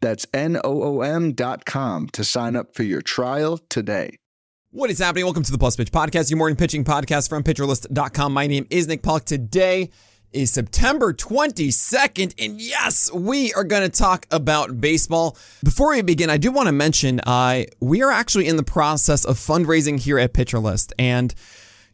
That's 0.00 0.26
N 0.32 0.58
O 0.62 0.82
O 0.82 1.00
M.com 1.02 2.08
to 2.10 2.24
sign 2.24 2.56
up 2.56 2.74
for 2.74 2.82
your 2.82 3.02
trial 3.02 3.58
today. 3.68 4.16
What 4.70 4.90
is 4.90 4.98
happening? 4.98 5.24
Welcome 5.24 5.42
to 5.44 5.52
the 5.52 5.58
Plus 5.58 5.76
Pitch 5.76 5.90
Podcast, 5.90 6.30
your 6.30 6.36
morning 6.36 6.56
pitching 6.56 6.84
podcast 6.84 7.28
from 7.28 7.42
PitcherList.com. 7.42 8.32
My 8.32 8.46
name 8.46 8.66
is 8.70 8.86
Nick 8.86 9.02
Pollack. 9.02 9.24
Today 9.24 9.90
is 10.30 10.52
September 10.52 11.14
22nd, 11.14 12.34
and 12.38 12.60
yes, 12.60 13.10
we 13.12 13.52
are 13.54 13.64
going 13.64 13.82
to 13.82 13.88
talk 13.88 14.26
about 14.30 14.78
baseball. 14.78 15.38
Before 15.64 15.90
we 15.90 16.02
begin, 16.02 16.28
I 16.28 16.36
do 16.36 16.52
want 16.52 16.66
to 16.66 16.72
mention 16.72 17.20
uh, 17.20 17.62
we 17.80 18.02
are 18.02 18.10
actually 18.10 18.46
in 18.46 18.56
the 18.56 18.62
process 18.62 19.24
of 19.24 19.38
fundraising 19.38 19.98
here 19.98 20.18
at 20.18 20.34
PitcherList, 20.34 20.92
and 20.98 21.34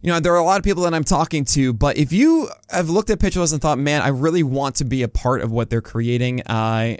you 0.02 0.10
know, 0.10 0.18
there 0.18 0.34
are 0.34 0.38
a 0.38 0.44
lot 0.44 0.58
of 0.58 0.64
people 0.64 0.82
that 0.82 0.92
I'm 0.92 1.04
talking 1.04 1.44
to, 1.46 1.72
but 1.72 1.96
if 1.96 2.12
you 2.12 2.48
have 2.70 2.90
looked 2.90 3.08
at 3.08 3.20
PitcherList 3.20 3.52
and 3.52 3.62
thought, 3.62 3.78
man, 3.78 4.02
I 4.02 4.08
really 4.08 4.42
want 4.42 4.74
to 4.76 4.84
be 4.84 5.02
a 5.02 5.08
part 5.08 5.40
of 5.40 5.52
what 5.52 5.70
they're 5.70 5.80
creating, 5.80 6.42
uh, 6.42 6.96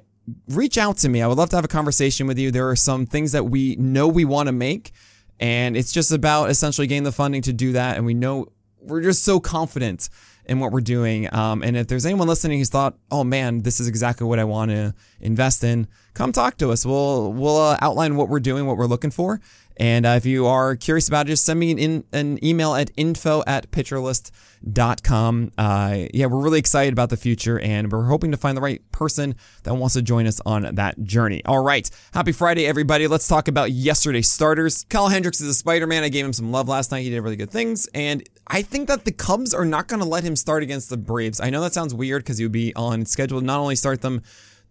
reach 0.48 0.78
out 0.78 0.98
to 0.98 1.08
me. 1.08 1.22
I 1.22 1.26
would 1.26 1.38
love 1.38 1.50
to 1.50 1.56
have 1.56 1.64
a 1.64 1.68
conversation 1.68 2.26
with 2.26 2.38
you. 2.38 2.50
There 2.50 2.68
are 2.68 2.76
some 2.76 3.06
things 3.06 3.32
that 3.32 3.44
we 3.44 3.76
know 3.76 4.08
we 4.08 4.24
want 4.24 4.46
to 4.48 4.52
make, 4.52 4.92
and 5.40 5.76
it's 5.76 5.92
just 5.92 6.12
about 6.12 6.50
essentially 6.50 6.86
getting 6.86 7.04
the 7.04 7.12
funding 7.12 7.42
to 7.42 7.52
do 7.52 7.72
that. 7.72 7.96
And 7.96 8.06
we 8.06 8.14
know 8.14 8.48
we're 8.80 9.02
just 9.02 9.24
so 9.24 9.40
confident 9.40 10.08
in 10.46 10.60
what 10.60 10.72
we're 10.72 10.80
doing. 10.80 11.32
Um, 11.34 11.62
and 11.62 11.76
if 11.76 11.88
there's 11.88 12.04
anyone 12.04 12.28
listening 12.28 12.58
who's 12.58 12.68
thought, 12.68 12.96
"Oh 13.10 13.24
man, 13.24 13.62
this 13.62 13.80
is 13.80 13.88
exactly 13.88 14.26
what 14.26 14.38
I 14.38 14.44
want 14.44 14.70
to 14.70 14.94
invest 15.20 15.64
in," 15.64 15.88
come 16.12 16.32
talk 16.32 16.56
to 16.58 16.70
us. 16.70 16.84
We'll 16.84 17.32
we'll 17.32 17.56
uh, 17.56 17.78
outline 17.80 18.16
what 18.16 18.28
we're 18.28 18.40
doing, 18.40 18.66
what 18.66 18.76
we're 18.76 18.86
looking 18.86 19.10
for, 19.10 19.40
and 19.76 20.06
uh, 20.06 20.10
if 20.10 20.24
you 20.24 20.46
are 20.46 20.76
curious 20.76 21.08
about 21.08 21.26
it, 21.26 21.30
just 21.30 21.44
send 21.44 21.58
me 21.58 21.72
an, 21.72 21.78
in, 21.78 22.04
an 22.12 22.44
email 22.44 22.74
at 22.74 22.90
info 22.96 23.42
at 23.46 23.70
pitcherlist.com. 23.72 25.52
Uh, 25.58 26.04
yeah, 26.12 26.26
we're 26.26 26.40
really 26.40 26.60
excited 26.60 26.92
about 26.92 27.10
the 27.10 27.16
future 27.16 27.58
and 27.58 27.90
we're 27.90 28.04
hoping 28.04 28.30
to 28.30 28.36
find 28.36 28.56
the 28.56 28.60
right 28.60 28.80
person 28.92 29.34
that 29.64 29.74
wants 29.74 29.94
to 29.94 30.02
join 30.02 30.26
us 30.26 30.40
on 30.46 30.74
that 30.76 31.02
journey. 31.02 31.44
All 31.44 31.62
right. 31.62 31.90
Happy 32.12 32.30
Friday, 32.32 32.66
everybody. 32.66 33.08
Let's 33.08 33.26
talk 33.26 33.48
about 33.48 33.72
yesterday's 33.72 34.30
starters. 34.30 34.84
Kyle 34.88 35.08
Hendricks 35.08 35.40
is 35.40 35.48
a 35.48 35.54
Spider 35.54 35.86
Man. 35.88 36.04
I 36.04 36.08
gave 36.08 36.24
him 36.24 36.32
some 36.32 36.52
love 36.52 36.68
last 36.68 36.92
night. 36.92 37.02
He 37.02 37.10
did 37.10 37.20
really 37.20 37.36
good 37.36 37.50
things. 37.50 37.88
And 37.94 38.22
I 38.46 38.62
think 38.62 38.88
that 38.88 39.04
the 39.04 39.12
Cubs 39.12 39.52
are 39.54 39.64
not 39.64 39.88
going 39.88 40.00
to 40.00 40.08
let 40.08 40.22
him 40.22 40.36
start 40.36 40.62
against 40.62 40.88
the 40.88 40.96
Braves. 40.96 41.40
I 41.40 41.50
know 41.50 41.60
that 41.62 41.72
sounds 41.72 41.94
weird 41.94 42.22
because 42.22 42.38
he 42.38 42.44
would 42.44 42.52
be 42.52 42.74
on 42.76 43.06
schedule 43.06 43.40
to 43.40 43.46
not 43.46 43.58
only 43.58 43.74
start 43.74 44.02
them 44.02 44.22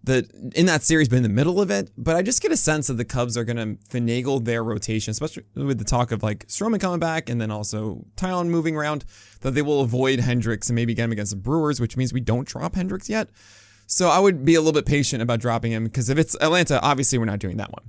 the 0.03 0.27
in 0.53 0.65
that 0.65 0.83
series, 0.83 1.07
but 1.07 1.15
in 1.15 1.23
the 1.23 1.29
middle 1.29 1.61
of 1.61 1.71
it. 1.71 1.91
But 1.97 2.15
I 2.15 2.21
just 2.21 2.41
get 2.41 2.51
a 2.51 2.57
sense 2.57 2.87
that 2.87 2.95
the 2.95 3.05
Cubs 3.05 3.37
are 3.37 3.43
going 3.43 3.57
to 3.57 3.83
finagle 3.87 4.43
their 4.43 4.63
rotation, 4.63 5.11
especially 5.11 5.43
with 5.55 5.79
the 5.79 5.85
talk 5.85 6.11
of 6.11 6.21
like 6.21 6.47
Stroman 6.47 6.79
coming 6.79 6.99
back 6.99 7.29
and 7.29 7.39
then 7.39 7.51
also 7.51 8.05
Taillon 8.15 8.47
moving 8.47 8.75
around, 8.75 9.05
that 9.41 9.51
they 9.51 9.61
will 9.61 9.81
avoid 9.81 10.19
Hendricks 10.19 10.69
and 10.69 10.75
maybe 10.75 10.93
get 10.93 11.05
him 11.05 11.11
against 11.13 11.31
the 11.31 11.37
Brewers, 11.37 11.79
which 11.79 11.95
means 11.95 12.13
we 12.13 12.19
don't 12.19 12.47
drop 12.47 12.75
Hendricks 12.75 13.09
yet. 13.09 13.29
So 13.85 14.09
I 14.09 14.19
would 14.19 14.45
be 14.45 14.55
a 14.55 14.59
little 14.59 14.73
bit 14.73 14.85
patient 14.85 15.21
about 15.21 15.39
dropping 15.39 15.71
him 15.71 15.85
because 15.85 16.09
if 16.09 16.17
it's 16.17 16.35
Atlanta, 16.41 16.81
obviously 16.81 17.17
we're 17.17 17.25
not 17.25 17.39
doing 17.39 17.57
that 17.57 17.71
one. 17.71 17.83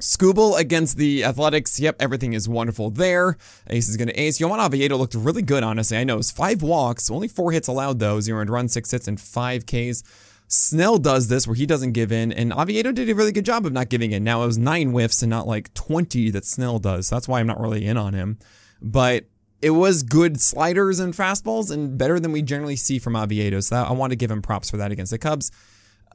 Skubal 0.00 0.56
against 0.56 0.96
the 0.96 1.24
Athletics. 1.24 1.80
Yep, 1.80 1.96
everything 2.00 2.32
is 2.32 2.48
wonderful 2.48 2.90
there. 2.90 3.36
Ace 3.68 3.88
is 3.88 3.96
going 3.96 4.08
to 4.08 4.20
ace. 4.20 4.38
Johan 4.38 4.60
Oviedo 4.60 4.96
looked 4.96 5.14
really 5.14 5.42
good, 5.42 5.64
honestly. 5.64 5.98
I 5.98 6.04
know 6.04 6.14
it 6.14 6.18
was 6.18 6.30
five 6.30 6.62
walks, 6.62 7.10
only 7.10 7.26
four 7.26 7.50
hits 7.50 7.66
allowed 7.66 7.98
though, 7.98 8.20
zero 8.20 8.40
and 8.40 8.48
run, 8.48 8.68
six 8.68 8.92
hits, 8.92 9.08
and 9.08 9.20
five 9.20 9.66
Ks. 9.66 10.04
Snell 10.48 10.96
does 10.96 11.28
this 11.28 11.46
where 11.46 11.54
he 11.54 11.66
doesn't 11.66 11.92
give 11.92 12.10
in, 12.10 12.32
and 12.32 12.52
Oviedo 12.52 12.90
did 12.90 13.08
a 13.10 13.14
really 13.14 13.32
good 13.32 13.44
job 13.44 13.66
of 13.66 13.72
not 13.72 13.90
giving 13.90 14.12
in. 14.12 14.24
Now 14.24 14.42
it 14.42 14.46
was 14.46 14.56
nine 14.56 14.90
whiffs 14.90 15.22
and 15.22 15.28
not 15.28 15.46
like 15.46 15.72
20 15.74 16.30
that 16.30 16.46
Snell 16.46 16.78
does. 16.78 17.06
So 17.06 17.16
that's 17.16 17.28
why 17.28 17.40
I'm 17.40 17.46
not 17.46 17.60
really 17.60 17.84
in 17.84 17.98
on 17.98 18.14
him. 18.14 18.38
But 18.80 19.26
it 19.60 19.70
was 19.70 20.02
good 20.02 20.40
sliders 20.40 21.00
and 21.00 21.12
fastballs 21.12 21.70
and 21.70 21.98
better 21.98 22.18
than 22.18 22.32
we 22.32 22.40
generally 22.40 22.76
see 22.76 22.98
from 22.98 23.14
Oviedo. 23.14 23.60
So 23.60 23.74
that, 23.74 23.88
I 23.88 23.92
want 23.92 24.10
to 24.12 24.16
give 24.16 24.30
him 24.30 24.40
props 24.40 24.70
for 24.70 24.78
that 24.78 24.90
against 24.90 25.10
the 25.10 25.18
Cubs. 25.18 25.50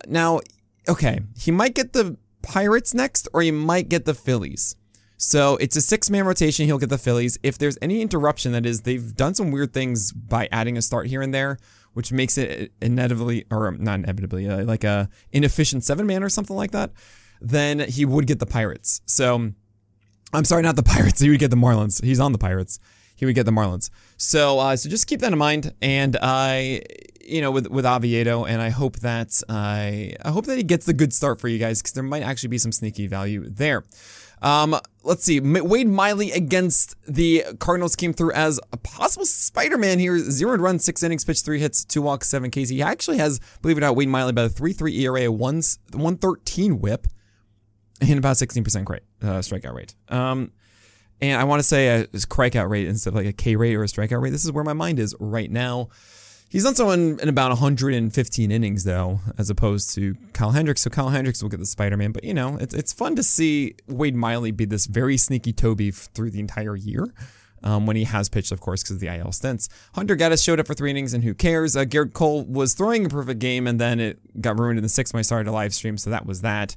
Now, 0.08 0.42
okay, 0.90 1.20
he 1.38 1.52
might 1.52 1.76
get 1.76 1.94
the 1.94 2.18
Pirates 2.42 2.94
next, 2.94 3.28
or 3.34 3.42
he 3.42 3.52
might 3.52 3.88
get 3.88 4.06
the 4.06 4.14
Phillies. 4.14 4.76
So 5.18 5.58
it's 5.58 5.76
a 5.76 5.82
six 5.82 6.10
man 6.10 6.26
rotation. 6.26 6.66
He'll 6.66 6.80
get 6.80 6.90
the 6.90 6.98
Phillies. 6.98 7.38
If 7.44 7.58
there's 7.58 7.78
any 7.82 8.02
interruption, 8.02 8.52
that 8.54 8.66
is, 8.66 8.82
they've 8.82 9.16
done 9.16 9.36
some 9.36 9.52
weird 9.52 9.74
things 9.74 10.12
by 10.12 10.50
adding 10.52 10.76
a 10.76 10.82
start 10.82 11.08
here 11.08 11.22
and 11.22 11.34
there 11.34 11.60
which 11.94 12.12
makes 12.12 12.38
it 12.38 12.72
inevitably, 12.82 13.46
or 13.52 13.72
not 13.72 14.00
inevitably, 14.00 14.48
uh, 14.48 14.64
like 14.64 14.84
a 14.84 15.10
inefficient 15.32 15.84
seven 15.84 16.06
man 16.06 16.24
or 16.24 16.30
something 16.30 16.56
like 16.56 16.72
that, 16.72 16.92
then 17.42 17.80
he 17.80 18.06
would 18.06 18.28
get 18.28 18.40
the 18.40 18.46
Pirates. 18.46 19.02
So 19.06 19.52
I'm 20.34 20.46
sorry, 20.46 20.64
not 20.64 20.76
the 20.76 20.84
Pirates. 20.94 21.22
He 21.22 21.30
would 21.30 21.40
get 21.40 21.52
the 21.52 21.58
Marlins. 21.58 22.04
He's 22.04 22.20
on 22.20 22.32
the 22.32 22.38
Pirates. 22.38 22.80
He 23.16 23.26
would 23.26 23.36
get 23.36 23.46
the 23.46 23.52
Marlins. 23.52 23.90
So, 24.18 24.60
uh, 24.60 24.76
so 24.76 24.90
just 24.90 25.08
keep 25.08 25.20
that 25.22 25.32
in 25.32 25.38
mind. 25.38 25.74
And 25.82 26.18
I, 26.22 26.82
you 27.24 27.42
know, 27.42 27.52
with 27.52 27.68
with 27.68 27.86
Oviedo, 27.86 28.44
and 28.46 28.62
I 28.62 28.70
hope 28.70 28.98
that 28.98 29.30
I, 29.48 30.16
I 30.24 30.32
hope 30.32 30.46
that 30.46 30.58
he 30.58 30.64
gets 30.64 30.86
the 30.86 30.94
good 30.94 31.14
start 31.14 31.40
for 31.40 31.48
you 31.48 31.60
guys 31.60 31.82
because 31.82 31.94
there 31.94 32.04
might 32.04 32.24
actually 32.24 32.50
be 32.50 32.58
some 32.58 32.72
sneaky 32.72 33.08
value 33.08 33.48
there. 33.48 33.84
Um, 34.44 34.78
let's 35.04 35.24
see. 35.24 35.40
Wade 35.40 35.88
Miley 35.88 36.32
against 36.32 36.96
the 37.08 37.46
Cardinals 37.60 37.96
came 37.96 38.14
through 38.14 38.34
as 38.34 38.60
a 38.74 38.78
possible 38.78 39.26
Spider 39.26 39.78
Man 39.78 40.00
here. 40.00 40.20
Zero 40.20 40.58
run, 40.58 40.80
six 40.80 41.02
innings, 41.02 41.24
pitched 41.24 41.46
three 41.46 41.60
hits, 41.60 41.86
two 41.86 42.02
walks, 42.02 42.28
seven 42.28 42.52
Ks. 42.52 42.70
He 42.70 42.82
actually 42.82 43.18
has, 43.18 43.40
believe 43.62 43.78
it 43.78 43.80
or 43.80 43.88
not, 43.88 43.96
Wade 43.96 44.10
Miley 44.10 44.32
about 44.32 44.46
a 44.46 44.50
3 44.50 44.74
3 44.74 45.00
ERA, 45.06 45.22
a 45.22 45.32
1 45.32 45.62
113 45.94 46.82
whip, 46.82 47.08
and 48.02 48.18
about 48.18 48.36
16% 48.36 49.00
uh, 49.22 49.26
strikeout 49.40 49.74
rate. 49.74 49.96
Um, 50.10 50.52
and 51.22 51.40
I 51.40 51.46
want 51.46 51.60
to 51.60 51.64
say 51.64 51.88
a 51.88 52.08
strikeout 52.08 52.70
rate 52.70 52.88
instead 52.88 53.12
of 53.12 53.16
like 53.16 53.28
a 53.28 53.34
K 53.34 53.56
rate 53.56 53.76
or 53.76 53.84
a 53.84 53.88
strikeout 53.88 54.22
rate. 54.22 54.32
This 54.32 54.44
is 54.44 54.52
where 54.52 54.66
my 54.66 54.74
mind 54.74 55.00
is 55.00 55.16
right 55.22 55.50
now. 55.50 55.88
He's 56.54 56.66
done 56.66 56.76
so 56.76 56.92
in, 56.92 57.20
in, 57.20 57.30
about 57.30 57.50
115 57.50 58.52
innings, 58.52 58.84
though, 58.84 59.22
as 59.40 59.50
opposed 59.50 59.96
to 59.96 60.16
Kyle 60.34 60.52
Hendricks. 60.52 60.82
So 60.82 60.92
Kyle 60.92 61.10
Hendricks 61.10 61.42
will 61.42 61.50
get 61.50 61.60
the 61.60 61.66
Spider 61.66 61.98
Man. 61.98 62.12
But, 62.12 62.24
you 62.24 62.36
know, 62.36 62.58
it's, 62.58 62.76
it's 62.76 62.94
fun 62.94 63.16
to 63.16 63.24
see 63.24 63.76
Wade 63.88 64.16
Miley 64.16 64.52
be 64.52 64.66
this 64.66 64.86
very 64.86 65.18
sneaky 65.18 65.52
Toby 65.52 65.90
through 65.90 66.30
the 66.30 66.40
entire 66.40 66.76
year. 66.76 67.12
Um, 67.64 67.88
when 67.88 67.96
he 67.96 68.04
has 68.04 68.28
pitched, 68.28 68.52
of 68.52 68.60
course, 68.60 68.84
because 68.84 68.98
of 68.98 69.00
the 69.00 69.08
IL 69.08 69.32
stints. 69.32 69.70
Hunter 69.96 70.18
Gaddis 70.18 70.44
showed 70.44 70.60
up 70.60 70.68
for 70.68 70.74
three 70.74 70.92
innings, 70.92 71.14
and 71.14 71.24
who 71.24 71.34
cares? 71.34 71.78
Uh, 71.78 71.86
Gerrit 71.86 72.12
Cole 72.12 72.44
was 72.44 72.74
throwing 72.74 73.06
a 73.06 73.10
perfect 73.10 73.40
game, 73.40 73.68
and 73.68 73.80
then 73.80 74.02
it 74.02 74.20
got 74.42 74.60
ruined 74.60 74.78
in 74.78 74.84
the 74.84 74.90
sixth 74.90 75.14
when 75.14 75.20
I 75.20 75.24
started 75.24 75.50
a 75.50 75.54
live 75.54 75.74
stream, 75.74 75.98
so 75.98 76.10
that 76.10 76.26
was 76.26 76.42
that. 76.42 76.76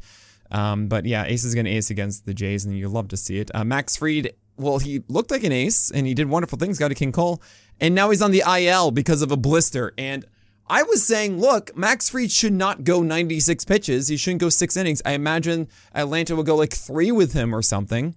Um, 0.53 0.87
but 0.87 1.05
yeah, 1.05 1.25
Ace 1.25 1.43
is 1.43 1.57
going 1.57 1.65
to 1.65 1.73
ace 1.73 1.91
against 1.91 2.25
the 2.25 2.33
Jays, 2.33 2.65
and 2.65 2.79
you 2.79 2.89
love 2.89 3.09
to 3.09 3.17
see 3.17 3.41
it. 3.41 3.51
Uh, 3.53 3.65
Max 3.65 3.97
Fried, 3.97 4.33
well, 4.57 4.79
he 4.79 5.03
looked 5.09 5.31
like 5.31 5.45
an 5.45 5.53
ace, 5.53 5.91
and 5.91 6.07
he 6.07 6.15
did 6.15 6.29
wonderful 6.29 6.59
things, 6.59 6.79
got 6.79 6.91
a 6.91 6.95
King 6.95 7.13
Cole 7.13 7.43
and 7.81 7.95
now 7.95 8.11
he's 8.11 8.23
on 8.23 8.31
the 8.31 8.43
IL 8.47 8.91
because 8.91 9.23
of 9.23 9.31
a 9.31 9.37
blister. 9.37 9.93
And 9.99 10.25
I 10.67 10.83
was 10.83 11.07
saying, 11.07 11.39
look, 11.39 11.77
Max 11.77 12.09
Fried 12.09 12.31
should 12.31 12.53
not 12.53 12.85
go 12.85 13.03
96 13.03 13.65
pitches. 13.65 14.09
He 14.09 14.17
shouldn't 14.17 14.41
go 14.41 14.49
six 14.49 14.77
innings. 14.77 15.03
I 15.05 15.13
imagine 15.13 15.69
Atlanta 15.95 16.35
will 16.35 16.43
go 16.43 16.57
like 16.57 16.73
three 16.73 17.13
with 17.13 17.33
him 17.33 17.55
or 17.55 17.63
something 17.63 18.17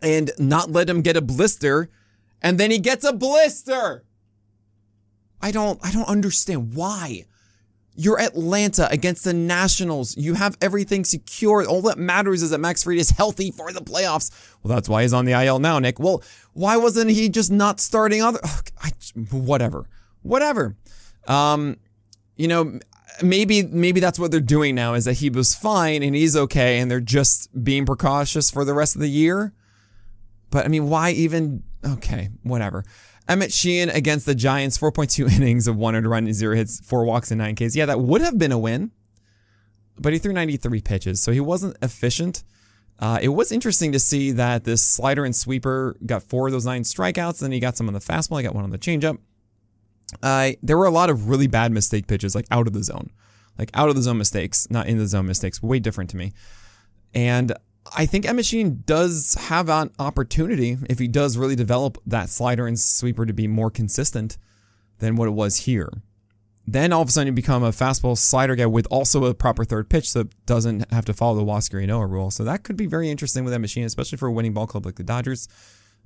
and 0.00 0.30
not 0.38 0.70
let 0.70 0.88
him 0.88 1.02
get 1.02 1.16
a 1.16 1.20
blister. 1.20 1.90
And 2.40 2.58
then 2.58 2.70
he 2.70 2.78
gets 2.78 3.04
a 3.04 3.12
blister. 3.12 4.04
I 5.40 5.50
don't 5.50 5.80
I 5.82 5.90
don't 5.90 6.08
understand 6.08 6.74
why. 6.74 7.26
You're 7.94 8.20
Atlanta 8.20 8.88
against 8.90 9.24
the 9.24 9.34
Nationals. 9.34 10.16
You 10.16 10.34
have 10.34 10.56
everything 10.62 11.04
secure. 11.04 11.64
All 11.66 11.82
that 11.82 11.98
matters 11.98 12.42
is 12.42 12.50
that 12.50 12.58
Max 12.58 12.82
Fried 12.84 12.98
is 12.98 13.10
healthy 13.10 13.50
for 13.50 13.72
the 13.72 13.80
playoffs. 13.80 14.30
Well, 14.62 14.74
that's 14.74 14.88
why 14.88 15.02
he's 15.02 15.12
on 15.12 15.26
the 15.26 15.32
IL 15.32 15.58
now, 15.58 15.78
Nick. 15.78 15.98
Well, 15.98 16.22
why 16.54 16.76
wasn't 16.76 17.10
he 17.10 17.28
just 17.28 17.50
not 17.50 17.80
starting 17.80 18.22
other? 18.22 18.40
I, 18.82 18.90
whatever, 19.30 19.86
whatever. 20.22 20.76
Um, 21.26 21.76
you 22.36 22.48
know, 22.48 22.78
maybe 23.22 23.62
maybe 23.62 24.00
that's 24.00 24.18
what 24.18 24.30
they're 24.30 24.40
doing 24.40 24.74
now 24.74 24.94
is 24.94 25.04
that 25.04 25.14
he 25.14 25.28
was 25.28 25.54
fine 25.54 26.02
and 26.02 26.14
he's 26.14 26.36
okay, 26.36 26.78
and 26.78 26.90
they're 26.90 27.00
just 27.00 27.62
being 27.62 27.84
precautious 27.84 28.50
for 28.50 28.64
the 28.64 28.74
rest 28.74 28.94
of 28.94 29.00
the 29.00 29.10
year. 29.10 29.52
But 30.50 30.64
I 30.64 30.68
mean, 30.68 30.88
why 30.88 31.10
even? 31.10 31.62
Okay, 31.84 32.30
whatever. 32.42 32.84
Emmett 33.28 33.52
Sheehan 33.52 33.88
against 33.90 34.26
the 34.26 34.34
Giants, 34.34 34.78
4.2 34.78 35.30
innings 35.36 35.66
of 35.66 35.76
one 35.76 35.94
earned 35.94 36.08
run, 36.08 36.32
zero 36.32 36.56
hits, 36.56 36.80
four 36.80 37.04
walks, 37.04 37.30
and 37.30 37.38
nine 37.38 37.54
Ks. 37.54 37.76
Yeah, 37.76 37.86
that 37.86 38.00
would 38.00 38.20
have 38.20 38.38
been 38.38 38.52
a 38.52 38.58
win, 38.58 38.90
but 39.98 40.12
he 40.12 40.18
threw 40.18 40.32
93 40.32 40.80
pitches, 40.80 41.20
so 41.22 41.32
he 41.32 41.40
wasn't 41.40 41.76
efficient. 41.82 42.42
Uh, 42.98 43.18
it 43.20 43.30
was 43.30 43.50
interesting 43.50 43.90
to 43.90 43.98
see 43.98 44.30
that 44.30 44.62
this 44.62 44.80
slider 44.80 45.24
and 45.24 45.34
sweeper 45.34 45.96
got 46.06 46.22
four 46.22 46.46
of 46.46 46.52
those 46.52 46.66
nine 46.66 46.82
strikeouts. 46.82 47.40
And 47.40 47.46
then 47.46 47.52
he 47.52 47.58
got 47.58 47.76
some 47.76 47.88
on 47.88 47.94
the 47.94 48.00
fastball. 48.00 48.38
He 48.38 48.44
got 48.44 48.54
one 48.54 48.62
on 48.62 48.70
the 48.70 48.78
changeup. 48.78 49.18
Uh, 50.22 50.52
there 50.62 50.78
were 50.78 50.86
a 50.86 50.90
lot 50.90 51.10
of 51.10 51.28
really 51.28 51.48
bad 51.48 51.72
mistake 51.72 52.06
pitches, 52.06 52.36
like 52.36 52.46
out 52.50 52.68
of 52.68 52.74
the 52.74 52.84
zone, 52.84 53.10
like 53.58 53.70
out 53.74 53.88
of 53.88 53.96
the 53.96 54.02
zone 54.02 54.18
mistakes, 54.18 54.68
not 54.70 54.86
in 54.86 54.98
the 54.98 55.06
zone 55.06 55.26
mistakes. 55.26 55.60
Way 55.60 55.80
different 55.80 56.10
to 56.10 56.16
me. 56.16 56.32
And 57.12 57.52
I 57.94 58.06
think 58.06 58.26
Emmett 58.26 58.46
Sheehan 58.46 58.82
does 58.86 59.34
have 59.34 59.68
an 59.68 59.90
opportunity 59.98 60.78
if 60.88 60.98
he 60.98 61.08
does 61.08 61.36
really 61.36 61.56
develop 61.56 61.98
that 62.06 62.30
slider 62.30 62.66
and 62.66 62.78
sweeper 62.78 63.26
to 63.26 63.32
be 63.32 63.48
more 63.48 63.70
consistent 63.70 64.38
than 64.98 65.16
what 65.16 65.28
it 65.28 65.32
was 65.32 65.58
here. 65.58 65.90
Then 66.66 66.92
all 66.92 67.02
of 67.02 67.08
a 67.08 67.12
sudden 67.12 67.26
you 67.26 67.32
become 67.32 67.64
a 67.64 67.70
fastball 67.70 68.16
slider 68.16 68.54
guy 68.54 68.66
with 68.66 68.86
also 68.88 69.24
a 69.24 69.34
proper 69.34 69.64
third 69.64 69.90
pitch 69.90 70.12
that 70.12 70.46
doesn't 70.46 70.90
have 70.92 71.04
to 71.06 71.12
follow 71.12 71.36
the 71.36 71.44
Huascar 71.44 71.84
Ynoa 71.84 72.08
rule. 72.08 72.30
So 72.30 72.44
that 72.44 72.62
could 72.62 72.76
be 72.76 72.86
very 72.86 73.10
interesting 73.10 73.44
with 73.44 73.52
Emmett 73.52 73.70
Sheehan, 73.70 73.86
especially 73.86 74.18
for 74.18 74.28
a 74.28 74.32
winning 74.32 74.54
ball 74.54 74.68
club 74.68 74.86
like 74.86 74.94
the 74.94 75.02
Dodgers. 75.02 75.48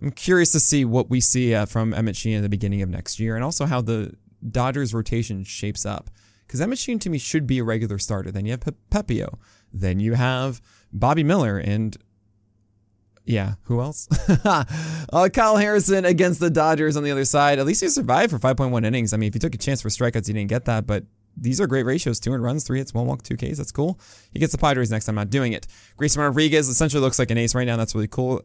I'm 0.01 0.13
curious 0.13 0.53
to 0.53 0.61
see 0.61 0.85
what 0.85 1.11
we 1.11 1.21
see 1.21 1.55
uh, 1.55 1.67
from 1.67 1.93
Emmett 1.93 2.17
Sheehan 2.17 2.39
at 2.39 2.43
the 2.43 2.49
beginning 2.49 2.81
of 2.81 2.89
next 2.89 3.21
year 3.21 3.35
and 3.35 3.45
also 3.45 3.67
how 3.67 3.83
the 3.83 4.15
Dodgers 4.51 4.95
rotation 4.95 5.45
shapes 5.45 5.85
up. 5.85 6.09
Because 6.47 6.61
Emmett 6.61 6.79
Sheehan 6.79 7.01
to 7.01 7.11
me 7.11 7.19
should 7.19 7.47
be 7.47 7.59
a 7.59 7.65
regular 7.65 7.99
starter. 7.99 8.31
Then 8.31 8.47
you 8.47 8.53
have 8.53 8.61
Pe- 8.61 8.73
Pepiot. 8.91 9.35
Then 9.73 10.01
you 10.01 10.15
have 10.15 10.63
Bobby 10.93 11.25
Miller 11.25 11.59
and 11.59 11.97
yeah, 13.27 13.55
who 13.65 13.81
else? 13.81 14.09
uh, 14.45 15.29
Kyle 15.33 15.57
Harrison 15.57 16.05
against 16.05 16.39
the 16.39 16.49
Dodgers 16.49 16.97
on 16.97 17.03
the 17.03 17.11
other 17.11 17.25
side. 17.25 17.59
At 17.59 17.67
least 17.67 17.83
he 17.83 17.89
survived 17.89 18.31
for 18.31 18.39
5.1 18.39 18.87
innings. 18.87 19.13
I 19.13 19.17
mean, 19.17 19.29
if 19.29 19.35
you 19.35 19.41
took 19.41 19.55
a 19.55 19.59
chance 19.59 19.83
for 19.83 19.89
strikeouts, 19.89 20.29
you 20.29 20.35
didn't 20.35 20.49
get 20.49 20.65
that, 20.67 20.87
but 20.87 21.05
these 21.37 21.61
are 21.61 21.67
great 21.67 21.85
ratios. 21.85 22.21
Two 22.21 22.31
200 22.31 22.45
runs, 22.45 22.65
3 22.65 22.79
hits, 22.79 22.95
1 22.95 23.07
walk, 23.07 23.23
2 23.23 23.37
Ks. 23.37 23.59
That's 23.59 23.73
cool. 23.73 23.99
He 24.33 24.39
gets 24.39 24.53
the 24.53 24.59
Padres 24.59 24.93
next 24.93 25.07
time, 25.07 25.19
I'm 25.19 25.27
not 25.27 25.31
doing 25.31 25.53
it. 25.53 25.67
Grayson 25.97 26.23
Rodriguez 26.23 26.69
essentially 26.69 27.01
looks 27.01 27.19
like 27.19 27.31
an 27.33 27.39
ace 27.39 27.55
right 27.55 27.67
now. 27.67 27.77
That's 27.77 27.95
really 27.95 28.09
cool. 28.09 28.43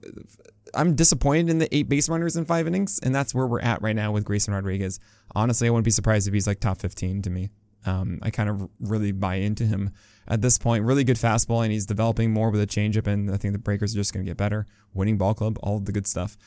I'm 0.73 0.95
disappointed 0.95 1.49
in 1.49 1.59
the 1.59 1.73
eight 1.75 1.87
base 1.87 2.09
runners 2.09 2.35
in 2.35 2.45
five 2.45 2.65
innings, 2.65 2.99
and 3.03 3.13
that's 3.13 3.35
where 3.35 3.45
we're 3.45 3.61
at 3.61 3.81
right 3.83 3.95
now 3.95 4.11
with 4.11 4.25
Grayson 4.25 4.53
Rodriguez. 4.53 4.99
Honestly, 5.35 5.67
I 5.67 5.71
wouldn't 5.71 5.85
be 5.85 5.91
surprised 5.91 6.27
if 6.27 6.33
he's 6.33 6.47
like 6.47 6.59
top 6.59 6.79
15 6.79 7.21
to 7.21 7.29
me. 7.29 7.51
Um, 7.86 8.19
I 8.22 8.30
kind 8.30 8.50
of 8.50 8.69
really 8.80 9.12
buy 9.12 9.36
into 9.36 9.66
him 9.66 9.92
at 10.28 10.42
this 10.42 10.57
point. 10.57 10.83
Really 10.83 11.04
good 11.04 11.18
fastball, 11.18 11.63
and 11.63 11.72
he's 11.72 11.86
developing 11.86 12.31
more 12.31 12.50
with 12.50 12.62
a 12.62 12.68
changeup, 12.68 13.07
and 13.07 13.31
I 13.31 13.38
think 13.38 13.54
the 13.54 13.60
breakers 13.60 13.94
are 13.94 13.98
just 13.98 14.13
going 14.13 14.25
to 14.25 14.30
get 14.30 14.38
better. 14.38 14.66
Winning 14.94 15.18
ball 15.18 15.33
club, 15.33 15.57
all 15.63 15.80
the 15.80 15.92
good 15.92 16.07
stuff. 16.07 16.38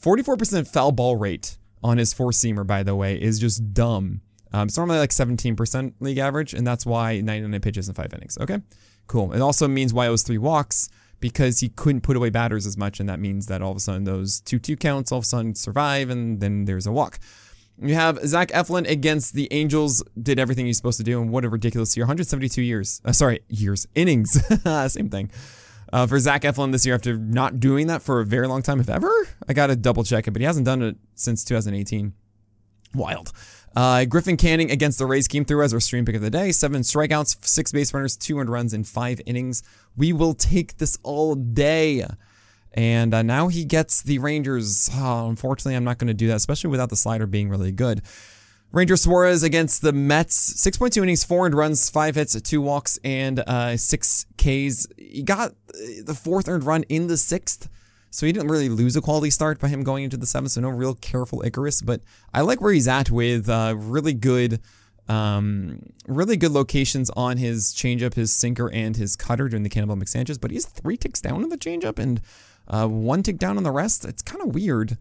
44% 0.00 0.66
foul 0.66 0.92
ball 0.92 1.16
rate 1.16 1.56
on 1.82 1.98
his 1.98 2.12
four 2.12 2.30
seamer, 2.30 2.66
by 2.66 2.82
the 2.82 2.96
way, 2.96 3.20
is 3.20 3.38
just 3.38 3.72
dumb. 3.72 4.20
Um, 4.52 4.68
it's 4.68 4.76
normally 4.76 4.98
like 4.98 5.10
17% 5.10 5.94
league 6.00 6.18
average, 6.18 6.52
and 6.52 6.66
that's 6.66 6.84
why 6.84 7.20
99 7.20 7.60
pitches 7.60 7.88
in 7.88 7.94
five 7.94 8.12
innings. 8.12 8.36
Okay, 8.38 8.60
cool. 9.06 9.32
It 9.32 9.40
also 9.40 9.68
means 9.68 9.94
why 9.94 10.06
it 10.06 10.10
was 10.10 10.22
three 10.22 10.38
walks 10.38 10.88
because 11.20 11.60
he 11.60 11.68
couldn't 11.68 12.02
put 12.02 12.16
away 12.16 12.30
batters 12.30 12.66
as 12.66 12.76
much, 12.76 13.00
and 13.00 13.08
that 13.08 13.20
means 13.20 13.46
that 13.46 13.62
all 13.62 13.70
of 13.70 13.76
a 13.76 13.80
sudden 13.80 14.04
those 14.04 14.40
two 14.40 14.58
two 14.58 14.76
counts 14.76 15.12
all 15.12 15.18
of 15.18 15.24
a 15.24 15.26
sudden 15.26 15.54
survive, 15.54 16.10
and 16.10 16.40
then 16.40 16.66
there's 16.66 16.86
a 16.86 16.92
walk. 16.92 17.18
You 17.82 17.94
have 17.94 18.18
Zach 18.26 18.48
Eflin 18.50 18.88
against 18.88 19.34
the 19.34 19.48
Angels. 19.52 20.04
Did 20.20 20.38
everything 20.38 20.66
he's 20.66 20.76
supposed 20.76 20.98
to 20.98 21.04
do, 21.04 21.20
and 21.20 21.30
what 21.30 21.44
a 21.44 21.48
ridiculous 21.48 21.96
year! 21.96 22.04
172 22.04 22.62
years. 22.62 23.00
Uh, 23.04 23.12
sorry, 23.12 23.40
years, 23.48 23.88
innings. 23.94 24.40
Same 24.92 25.10
thing. 25.10 25.30
Uh, 25.92 26.06
for 26.06 26.18
Zach 26.18 26.42
Eflin 26.42 26.72
this 26.72 26.86
year, 26.86 26.94
after 26.94 27.18
not 27.18 27.60
doing 27.60 27.88
that 27.88 28.00
for 28.00 28.20
a 28.20 28.24
very 28.24 28.46
long 28.46 28.62
time, 28.62 28.80
if 28.80 28.88
ever, 28.88 29.10
I 29.48 29.52
got 29.52 29.66
to 29.66 29.76
double 29.76 30.04
check 30.04 30.26
it, 30.26 30.30
but 30.30 30.40
he 30.40 30.46
hasn't 30.46 30.64
done 30.64 30.80
it 30.80 30.96
since 31.14 31.44
2018. 31.44 32.14
Wild. 32.94 33.32
Uh, 33.74 34.04
Griffin 34.04 34.36
Canning 34.36 34.70
against 34.70 34.98
the 34.98 35.06
Rays 35.06 35.26
came 35.26 35.44
through 35.44 35.62
as 35.62 35.74
our 35.74 35.80
stream 35.80 36.04
pick 36.04 36.14
of 36.14 36.22
the 36.22 36.30
day. 36.30 36.52
Seven 36.52 36.82
strikeouts, 36.82 37.44
six 37.44 37.72
base 37.72 37.92
runners, 37.92 38.16
two 38.16 38.38
earned 38.38 38.50
runs 38.50 38.72
in 38.72 38.84
five 38.84 39.20
innings. 39.26 39.62
We 39.96 40.12
will 40.12 40.34
take 40.34 40.76
this 40.76 40.98
all 41.02 41.34
day. 41.34 42.06
And 42.74 43.12
uh, 43.12 43.22
now 43.22 43.48
he 43.48 43.64
gets 43.64 44.02
the 44.02 44.18
Rangers. 44.18 44.88
Oh, 44.94 45.28
unfortunately, 45.28 45.74
I'm 45.74 45.84
not 45.84 45.98
going 45.98 46.08
to 46.08 46.14
do 46.14 46.28
that, 46.28 46.36
especially 46.36 46.70
without 46.70 46.90
the 46.90 46.96
slider 46.96 47.26
being 47.26 47.48
really 47.48 47.72
good. 47.72 48.02
Ranger 48.72 48.96
Suarez 48.96 49.42
against 49.42 49.82
the 49.82 49.92
Mets. 49.92 50.54
6.2 50.54 51.02
innings, 51.02 51.24
four 51.24 51.44
earned 51.44 51.54
runs, 51.54 51.90
five 51.90 52.14
hits, 52.14 52.40
two 52.40 52.62
walks, 52.62 52.98
and 53.04 53.40
uh, 53.40 53.76
six 53.76 54.24
Ks. 54.38 54.86
He 54.96 55.22
got 55.22 55.52
the 56.04 56.18
fourth 56.18 56.48
earned 56.48 56.64
run 56.64 56.84
in 56.84 57.06
the 57.06 57.18
sixth. 57.18 57.68
So 58.10 58.26
he 58.26 58.32
didn't 58.32 58.48
really 58.48 58.68
lose 58.68 58.94
a 58.96 59.00
quality 59.00 59.30
start 59.30 59.58
by 59.58 59.68
him 59.68 59.82
going 59.82 60.04
into 60.04 60.16
the 60.16 60.26
seventh. 60.26 60.52
So 60.52 60.60
no 60.60 60.68
real 60.68 60.94
careful 60.94 61.42
Icarus, 61.44 61.80
but 61.82 62.02
I 62.32 62.42
like 62.42 62.60
where 62.60 62.72
he's 62.72 62.88
at 62.88 63.10
with 63.10 63.48
uh, 63.48 63.74
really 63.76 64.12
good, 64.12 64.60
um, 65.08 65.80
really 66.06 66.36
good 66.36 66.52
locations 66.52 67.10
on 67.10 67.38
his 67.38 67.72
changeup, 67.74 68.14
his 68.14 68.34
sinker, 68.34 68.70
and 68.70 68.96
his 68.96 69.16
cutter 69.16 69.48
during 69.48 69.62
the 69.62 69.70
Cannonball 69.70 70.04
Sanchez. 70.06 70.36
But 70.36 70.50
he's 70.50 70.66
three 70.66 70.98
ticks 70.98 71.22
down 71.22 71.42
on 71.42 71.48
the 71.48 71.58
changeup 71.58 71.98
and 71.98 72.20
uh, 72.68 72.86
one 72.86 73.22
tick 73.22 73.38
down 73.38 73.56
on 73.56 73.62
the 73.62 73.70
rest. 73.70 74.04
It's 74.04 74.22
kind 74.22 74.42
of 74.42 74.54
weird, 74.54 74.96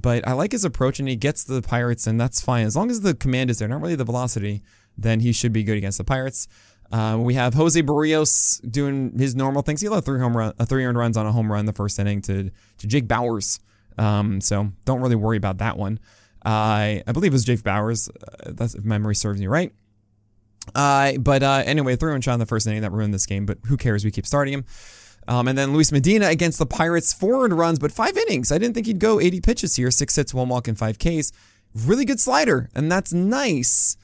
but 0.00 0.26
I 0.26 0.32
like 0.32 0.52
his 0.52 0.64
approach, 0.64 0.98
and 0.98 1.08
he 1.08 1.16
gets 1.16 1.44
the 1.44 1.62
Pirates, 1.62 2.06
and 2.06 2.20
that's 2.20 2.40
fine 2.40 2.66
as 2.66 2.76
long 2.76 2.90
as 2.90 3.00
the 3.00 3.14
command 3.14 3.50
is 3.50 3.58
there, 3.58 3.68
not 3.68 3.80
really 3.80 3.96
the 3.96 4.04
velocity. 4.04 4.62
Then 4.98 5.20
he 5.20 5.32
should 5.32 5.52
be 5.52 5.62
good 5.62 5.76
against 5.76 5.98
the 5.98 6.04
Pirates. 6.04 6.48
Uh, 6.90 7.18
we 7.20 7.34
have 7.34 7.54
Jose 7.54 7.80
Berrios 7.82 8.60
doing 8.70 9.18
his 9.18 9.34
normal 9.34 9.62
things. 9.62 9.80
He 9.80 9.86
allowed 9.86 10.04
three 10.04 10.20
home 10.20 10.36
run, 10.36 10.52
uh, 10.58 10.64
three 10.64 10.84
earned 10.84 10.98
runs 10.98 11.16
on 11.16 11.26
a 11.26 11.32
home 11.32 11.50
run 11.50 11.66
the 11.66 11.72
first 11.72 11.98
inning 11.98 12.22
to 12.22 12.50
to 12.78 12.86
Jake 12.86 13.08
Bowers. 13.08 13.60
Um, 13.98 14.40
so 14.40 14.72
don't 14.84 15.00
really 15.00 15.16
worry 15.16 15.36
about 15.36 15.58
that 15.58 15.76
one. 15.76 15.98
Uh, 16.44 17.02
I 17.04 17.12
believe 17.12 17.32
it 17.32 17.34
was 17.34 17.44
Jake 17.44 17.62
Bowers. 17.62 18.08
Uh, 18.08 18.52
that's 18.52 18.74
if 18.74 18.84
memory 18.84 19.16
serves 19.16 19.40
me 19.40 19.48
right. 19.48 19.72
Uh, 20.74 21.12
but 21.18 21.42
uh, 21.42 21.62
anyway, 21.64 21.96
three 21.96 22.12
run 22.12 22.20
shot 22.20 22.34
in 22.34 22.40
the 22.40 22.46
first 22.46 22.66
inning 22.66 22.82
that 22.82 22.92
ruined 22.92 23.12
this 23.12 23.26
game. 23.26 23.46
But 23.46 23.58
who 23.66 23.76
cares? 23.76 24.04
We 24.04 24.10
keep 24.10 24.26
starting 24.26 24.54
him. 24.54 24.64
Um, 25.28 25.48
and 25.48 25.58
then 25.58 25.72
Luis 25.72 25.90
Medina 25.90 26.28
against 26.28 26.58
the 26.58 26.66
Pirates, 26.66 27.12
four 27.12 27.44
earned 27.44 27.58
runs, 27.58 27.78
but 27.78 27.92
five 27.92 28.16
innings. 28.16 28.52
I 28.52 28.58
didn't 28.58 28.74
think 28.74 28.86
he'd 28.86 28.98
go 28.98 29.20
80 29.20 29.40
pitches 29.40 29.76
here, 29.76 29.90
six 29.90 30.14
hits, 30.14 30.32
one 30.32 30.48
walk, 30.48 30.68
and 30.68 30.78
five 30.78 30.98
Ks. 30.98 31.32
Really 31.74 32.04
good 32.04 32.20
slider, 32.20 32.70
and 32.74 32.90
that's 32.90 33.12
nice. 33.12 33.96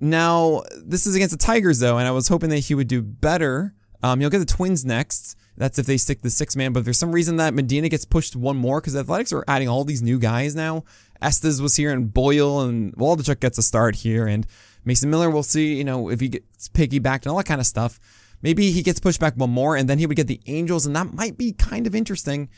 Now, 0.00 0.62
this 0.82 1.06
is 1.06 1.14
against 1.14 1.38
the 1.38 1.44
Tigers, 1.44 1.78
though, 1.78 1.98
and 1.98 2.08
I 2.08 2.10
was 2.10 2.28
hoping 2.28 2.48
that 2.50 2.60
he 2.60 2.74
would 2.74 2.88
do 2.88 3.02
better. 3.02 3.74
Um, 4.02 4.20
you'll 4.20 4.30
get 4.30 4.38
the 4.38 4.46
Twins 4.46 4.84
next. 4.84 5.36
That's 5.58 5.78
if 5.78 5.84
they 5.84 5.98
stick 5.98 6.22
the 6.22 6.30
six 6.30 6.56
man. 6.56 6.72
But 6.72 6.84
there's 6.84 6.98
some 6.98 7.12
reason 7.12 7.36
that 7.36 7.52
Medina 7.52 7.90
gets 7.90 8.06
pushed 8.06 8.34
one 8.34 8.56
more, 8.56 8.80
because 8.80 8.96
Athletics 8.96 9.32
are 9.32 9.44
adding 9.46 9.68
all 9.68 9.84
these 9.84 10.00
new 10.00 10.18
guys 10.18 10.56
now. 10.56 10.84
Estes 11.20 11.60
was 11.60 11.76
here, 11.76 11.92
and 11.92 12.12
Boyle, 12.12 12.62
and 12.62 12.96
Waldichuk 12.96 13.40
gets 13.40 13.58
a 13.58 13.62
start 13.62 13.96
here, 13.96 14.26
and 14.26 14.46
Mason 14.86 15.10
Miller, 15.10 15.28
we'll 15.28 15.42
see, 15.42 15.74
you 15.74 15.84
know, 15.84 16.08
if 16.08 16.20
he 16.20 16.28
gets 16.28 16.70
piggybacked 16.70 17.22
and 17.22 17.26
all 17.26 17.36
that 17.36 17.46
kind 17.46 17.60
of 17.60 17.66
stuff. 17.66 18.00
Maybe 18.42 18.70
he 18.70 18.82
gets 18.82 19.00
pushed 19.00 19.20
back 19.20 19.36
one 19.36 19.50
more, 19.50 19.76
and 19.76 19.88
then 19.88 19.98
he 19.98 20.06
would 20.06 20.16
get 20.16 20.26
the 20.26 20.40
Angels, 20.46 20.86
and 20.86 20.96
that 20.96 21.12
might 21.12 21.36
be 21.36 21.52
kind 21.52 21.86
of 21.86 21.94
interesting. 21.94 22.48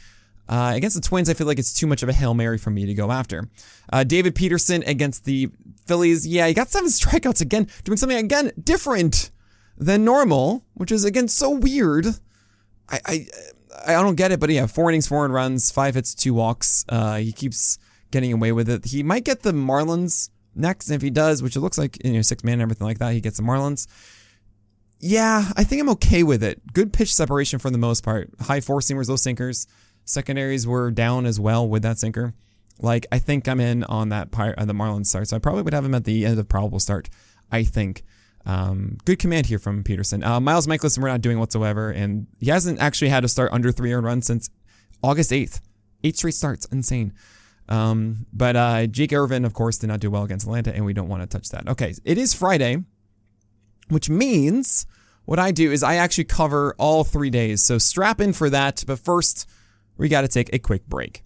Uh, 0.48 0.72
against 0.74 0.96
the 0.96 1.02
Twins, 1.02 1.30
I 1.30 1.34
feel 1.34 1.46
like 1.46 1.58
it's 1.58 1.72
too 1.72 1.86
much 1.86 2.02
of 2.02 2.08
a 2.08 2.12
Hail 2.12 2.34
Mary 2.34 2.58
for 2.58 2.70
me 2.70 2.84
to 2.86 2.94
go 2.94 3.10
after. 3.10 3.48
Uh, 3.92 4.04
David 4.04 4.34
Peterson 4.34 4.82
against 4.84 5.24
the 5.24 5.50
Phillies. 5.86 6.26
Yeah, 6.26 6.46
he 6.46 6.54
got 6.54 6.68
seven 6.68 6.88
strikeouts 6.90 7.40
again, 7.40 7.68
doing 7.84 7.96
something 7.96 8.18
again 8.18 8.52
different 8.62 9.30
than 9.78 10.04
normal, 10.04 10.64
which 10.74 10.92
is 10.92 11.04
again 11.04 11.28
so 11.28 11.50
weird. 11.50 12.06
I 12.88 13.00
I, 13.06 13.26
I 13.86 13.92
don't 14.02 14.16
get 14.16 14.32
it, 14.32 14.40
but 14.40 14.50
yeah, 14.50 14.66
four 14.66 14.90
innings, 14.90 15.06
four 15.06 15.26
runs, 15.28 15.70
five 15.70 15.94
hits, 15.94 16.14
two 16.14 16.34
walks. 16.34 16.84
Uh, 16.88 17.16
he 17.16 17.32
keeps 17.32 17.78
getting 18.10 18.32
away 18.32 18.52
with 18.52 18.68
it. 18.68 18.84
He 18.86 19.02
might 19.02 19.24
get 19.24 19.42
the 19.42 19.52
Marlins 19.52 20.30
next, 20.54 20.88
and 20.88 20.96
if 20.96 21.02
he 21.02 21.10
does, 21.10 21.42
which 21.42 21.56
it 21.56 21.60
looks 21.60 21.78
like 21.78 22.04
you 22.04 22.12
know 22.12 22.22
six 22.22 22.44
man 22.44 22.54
and 22.54 22.62
everything 22.62 22.86
like 22.86 22.98
that, 22.98 23.12
he 23.12 23.20
gets 23.20 23.38
the 23.38 23.42
Marlins. 23.42 23.86
Yeah, 25.04 25.50
I 25.56 25.64
think 25.64 25.82
I'm 25.82 25.88
okay 25.90 26.22
with 26.22 26.44
it. 26.44 26.72
Good 26.72 26.92
pitch 26.92 27.12
separation 27.12 27.58
for 27.58 27.70
the 27.70 27.78
most 27.78 28.04
part. 28.04 28.30
High 28.40 28.60
four 28.60 28.78
seamers, 28.78 29.08
low 29.08 29.16
sinkers. 29.16 29.66
Secondaries 30.04 30.64
were 30.64 30.92
down 30.92 31.26
as 31.26 31.40
well 31.40 31.68
with 31.68 31.82
that 31.82 31.98
sinker. 31.98 32.34
Like 32.78 33.06
I 33.10 33.18
think 33.18 33.48
I'm 33.48 33.58
in 33.58 33.82
on 33.84 34.10
that 34.10 34.30
part 34.30 34.56
uh, 34.58 34.64
the 34.64 34.72
Marlins 34.72 35.06
start, 35.06 35.26
so 35.26 35.36
I 35.36 35.40
probably 35.40 35.62
would 35.62 35.74
have 35.74 35.84
him 35.84 35.96
at 35.96 36.04
the 36.04 36.24
end 36.24 36.32
of 36.32 36.36
the 36.36 36.44
probable 36.44 36.80
start. 36.80 37.10
I 37.50 37.64
think. 37.64 38.04
Um, 38.44 38.98
good 39.04 39.20
command 39.20 39.46
here 39.46 39.60
from 39.60 39.84
Peterson. 39.84 40.24
Uh, 40.24 40.40
Miles 40.40 40.66
Mikolas, 40.66 40.98
we're 40.98 41.06
not 41.06 41.20
doing 41.20 41.38
whatsoever, 41.38 41.90
and 41.90 42.26
he 42.40 42.50
hasn't 42.50 42.80
actually 42.80 43.08
had 43.08 43.20
to 43.20 43.28
start 43.28 43.52
under 43.52 43.70
three 43.70 43.92
earned 43.92 44.04
runs 44.04 44.26
since 44.26 44.50
August 45.00 45.30
8th. 45.30 45.60
Eight 46.02 46.16
straight 46.16 46.34
starts, 46.34 46.64
insane. 46.66 47.12
Um, 47.68 48.26
but 48.32 48.56
uh, 48.56 48.86
Jake 48.88 49.12
Irvin, 49.12 49.44
of 49.44 49.54
course, 49.54 49.78
did 49.78 49.86
not 49.86 50.00
do 50.00 50.10
well 50.10 50.24
against 50.24 50.44
Atlanta, 50.46 50.74
and 50.74 50.84
we 50.84 50.92
don't 50.92 51.08
want 51.08 51.22
to 51.22 51.28
touch 51.28 51.50
that. 51.50 51.68
Okay, 51.68 51.94
it 52.04 52.18
is 52.18 52.34
Friday, 52.34 52.82
which 53.92 54.10
means 54.10 54.86
what 55.24 55.38
I 55.38 55.52
do 55.52 55.70
is 55.70 55.82
I 55.82 55.96
actually 55.96 56.24
cover 56.24 56.74
all 56.78 57.04
three 57.04 57.30
days. 57.30 57.62
So 57.62 57.78
strap 57.78 58.20
in 58.20 58.32
for 58.32 58.50
that. 58.50 58.84
But 58.86 58.98
first, 58.98 59.48
we 59.96 60.08
got 60.08 60.22
to 60.22 60.28
take 60.28 60.52
a 60.52 60.58
quick 60.58 60.86
break. 60.86 61.22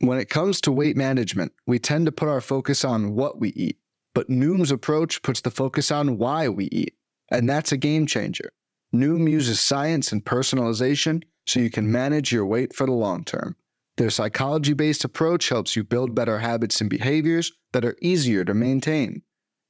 When 0.00 0.18
it 0.18 0.28
comes 0.28 0.60
to 0.62 0.72
weight 0.72 0.96
management, 0.96 1.52
we 1.66 1.78
tend 1.78 2.06
to 2.06 2.12
put 2.12 2.28
our 2.28 2.40
focus 2.40 2.84
on 2.84 3.14
what 3.14 3.38
we 3.38 3.50
eat, 3.50 3.78
but 4.14 4.28
Noom's 4.28 4.72
approach 4.72 5.22
puts 5.22 5.40
the 5.40 5.50
focus 5.50 5.92
on 5.92 6.18
why 6.18 6.48
we 6.48 6.64
eat. 6.72 6.94
And 7.30 7.48
that's 7.48 7.70
a 7.70 7.76
game 7.76 8.06
changer. 8.06 8.52
Noom 8.92 9.30
uses 9.30 9.60
science 9.60 10.10
and 10.10 10.24
personalization 10.24 11.22
so 11.46 11.60
you 11.60 11.70
can 11.70 11.90
manage 11.90 12.32
your 12.32 12.44
weight 12.44 12.74
for 12.74 12.86
the 12.86 12.92
long 12.92 13.24
term. 13.24 13.56
Their 13.96 14.10
psychology 14.10 14.72
based 14.72 15.04
approach 15.04 15.48
helps 15.48 15.76
you 15.76 15.84
build 15.84 16.14
better 16.14 16.38
habits 16.38 16.80
and 16.80 16.90
behaviors 16.90 17.52
that 17.72 17.84
are 17.84 17.96
easier 18.02 18.44
to 18.44 18.54
maintain. 18.54 19.22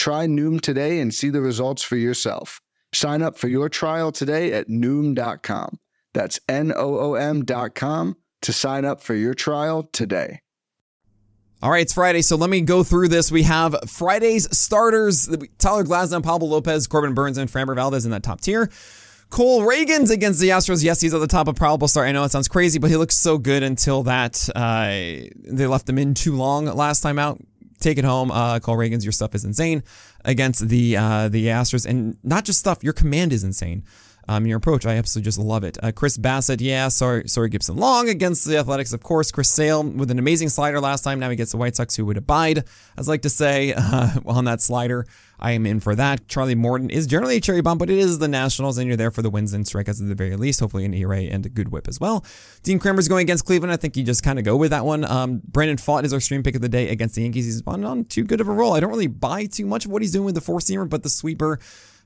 Try 0.00 0.24
Noom 0.24 0.62
today 0.62 0.98
and 1.00 1.12
see 1.12 1.28
the 1.28 1.42
results 1.42 1.82
for 1.82 1.96
yourself. 1.96 2.62
Sign 2.94 3.20
up 3.20 3.36
for 3.36 3.48
your 3.48 3.68
trial 3.68 4.10
today 4.10 4.54
at 4.54 4.66
Noom.com. 4.66 5.78
That's 6.14 6.40
N 6.48 6.72
O 6.74 6.98
O 6.98 7.14
M.com 7.16 8.16
to 8.40 8.52
sign 8.54 8.86
up 8.86 9.02
for 9.02 9.14
your 9.14 9.34
trial 9.34 9.90
today. 9.92 10.40
All 11.62 11.70
right, 11.70 11.82
it's 11.82 11.92
Friday, 11.92 12.22
so 12.22 12.36
let 12.36 12.48
me 12.48 12.62
go 12.62 12.82
through 12.82 13.08
this. 13.08 13.30
We 13.30 13.42
have 13.42 13.76
Friday's 13.86 14.48
starters 14.56 15.28
Tyler 15.58 15.84
Glasnow, 15.84 16.22
Pablo 16.22 16.48
Lopez, 16.48 16.86
Corbin 16.86 17.12
Burnes, 17.12 17.36
and 17.36 17.50
Framber 17.50 17.74
Valdez 17.74 18.06
in 18.06 18.10
that 18.12 18.22
top 18.22 18.40
tier. 18.40 18.70
Cole 19.28 19.60
Ragans 19.60 20.10
against 20.10 20.40
the 20.40 20.48
Astros. 20.48 20.82
Yes, 20.82 21.02
he's 21.02 21.12
at 21.12 21.20
the 21.20 21.26
top 21.26 21.46
of 21.46 21.56
probable 21.56 21.88
start. 21.88 22.08
I 22.08 22.12
know 22.12 22.24
it 22.24 22.30
sounds 22.30 22.48
crazy, 22.48 22.78
but 22.78 22.88
he 22.88 22.96
looks 22.96 23.18
so 23.18 23.36
good 23.36 23.62
until 23.62 24.04
that 24.04 24.48
uh, 24.56 24.86
they 25.44 25.66
left 25.66 25.86
him 25.86 25.98
in 25.98 26.14
too 26.14 26.36
long 26.36 26.64
last 26.64 27.02
time 27.02 27.18
out. 27.18 27.38
Take 27.80 27.98
it 27.98 28.04
home. 28.04 28.30
Uh, 28.30 28.60
Cole 28.60 28.76
Ragans, 28.76 29.04
your 29.04 29.12
stuff 29.12 29.34
is 29.34 29.44
insane 29.44 29.82
against 30.24 30.68
the 30.68 30.96
uh, 30.96 31.28
the 31.28 31.46
Astros, 31.46 31.86
and 31.86 32.16
not 32.22 32.44
just 32.44 32.58
stuff. 32.58 32.84
Your 32.84 32.92
command 32.92 33.32
is 33.32 33.42
insane 33.42 33.84
um, 34.28 34.46
your 34.46 34.58
approach. 34.58 34.86
I 34.86 34.94
absolutely 34.96 35.26
just 35.26 35.38
love 35.38 35.64
it. 35.64 35.78
Uh, 35.82 35.92
Chris 35.92 36.16
Bassitt, 36.16 36.60
yeah, 36.60 36.88
sorry, 36.88 37.28
sorry, 37.28 37.48
Gibson 37.48 37.76
Long 37.76 38.08
against 38.08 38.44
the 38.46 38.58
Athletics, 38.58 38.92
of 38.92 39.02
course. 39.02 39.30
Chris 39.30 39.48
Sale 39.48 39.82
with 39.84 40.10
an 40.10 40.18
amazing 40.18 40.48
slider 40.48 40.80
last 40.80 41.02
time. 41.02 41.18
Now 41.18 41.30
he 41.30 41.36
gets 41.36 41.52
the 41.52 41.56
White 41.56 41.76
Sox, 41.76 41.96
who 41.96 42.04
would 42.06 42.16
abide, 42.16 42.64
as 42.96 43.08
like 43.08 43.22
to 43.22 43.30
say, 43.30 43.74
uh, 43.76 44.10
on 44.26 44.44
that 44.44 44.60
slider. 44.60 45.06
I 45.40 45.52
am 45.52 45.64
in 45.64 45.80
for 45.80 45.94
that. 45.94 46.28
Charlie 46.28 46.54
Morton 46.54 46.90
is 46.90 47.06
generally 47.06 47.36
a 47.36 47.40
cherry 47.40 47.62
bomb, 47.62 47.78
but 47.78 47.88
it 47.88 47.96
is 47.98 48.18
the 48.18 48.28
Nationals, 48.28 48.76
and 48.76 48.86
you're 48.86 48.96
there 48.96 49.10
for 49.10 49.22
the 49.22 49.30
wins 49.30 49.54
and 49.54 49.64
strikeouts 49.64 50.00
at 50.02 50.08
the 50.08 50.14
very 50.14 50.36
least. 50.36 50.60
Hopefully, 50.60 50.84
an 50.84 50.92
ERA 50.92 51.22
and 51.22 51.46
a 51.46 51.48
good 51.48 51.70
whip 51.70 51.88
as 51.88 51.98
well. 51.98 52.24
Dean 52.62 52.78
Kremer's 52.78 53.08
going 53.08 53.22
against 53.22 53.46
Cleveland. 53.46 53.72
I 53.72 53.76
think 53.76 53.96
you 53.96 54.04
just 54.04 54.22
kind 54.22 54.38
of 54.38 54.44
go 54.44 54.54
with 54.54 54.70
that 54.70 54.84
one. 54.84 55.04
Um, 55.04 55.40
Brandon 55.48 55.78
Pfaadt 55.78 56.04
is 56.04 56.12
our 56.12 56.20
stream 56.20 56.42
pick 56.42 56.54
of 56.54 56.60
the 56.60 56.68
day 56.68 56.90
against 56.90 57.14
the 57.14 57.22
Yankees. 57.22 57.46
He's 57.46 57.62
on, 57.66 57.84
on 57.84 58.04
too 58.04 58.24
good 58.24 58.42
of 58.42 58.48
a 58.48 58.52
roll. 58.52 58.74
I 58.74 58.80
don't 58.80 58.90
really 58.90 59.06
buy 59.06 59.46
too 59.46 59.64
much 59.64 59.86
of 59.86 59.90
what 59.90 60.02
he's 60.02 60.12
doing 60.12 60.26
with 60.26 60.34
the 60.34 60.42
four 60.42 60.58
seamer, 60.58 60.86
but 60.86 61.02
the 61.02 61.10
sweeper 61.10 61.58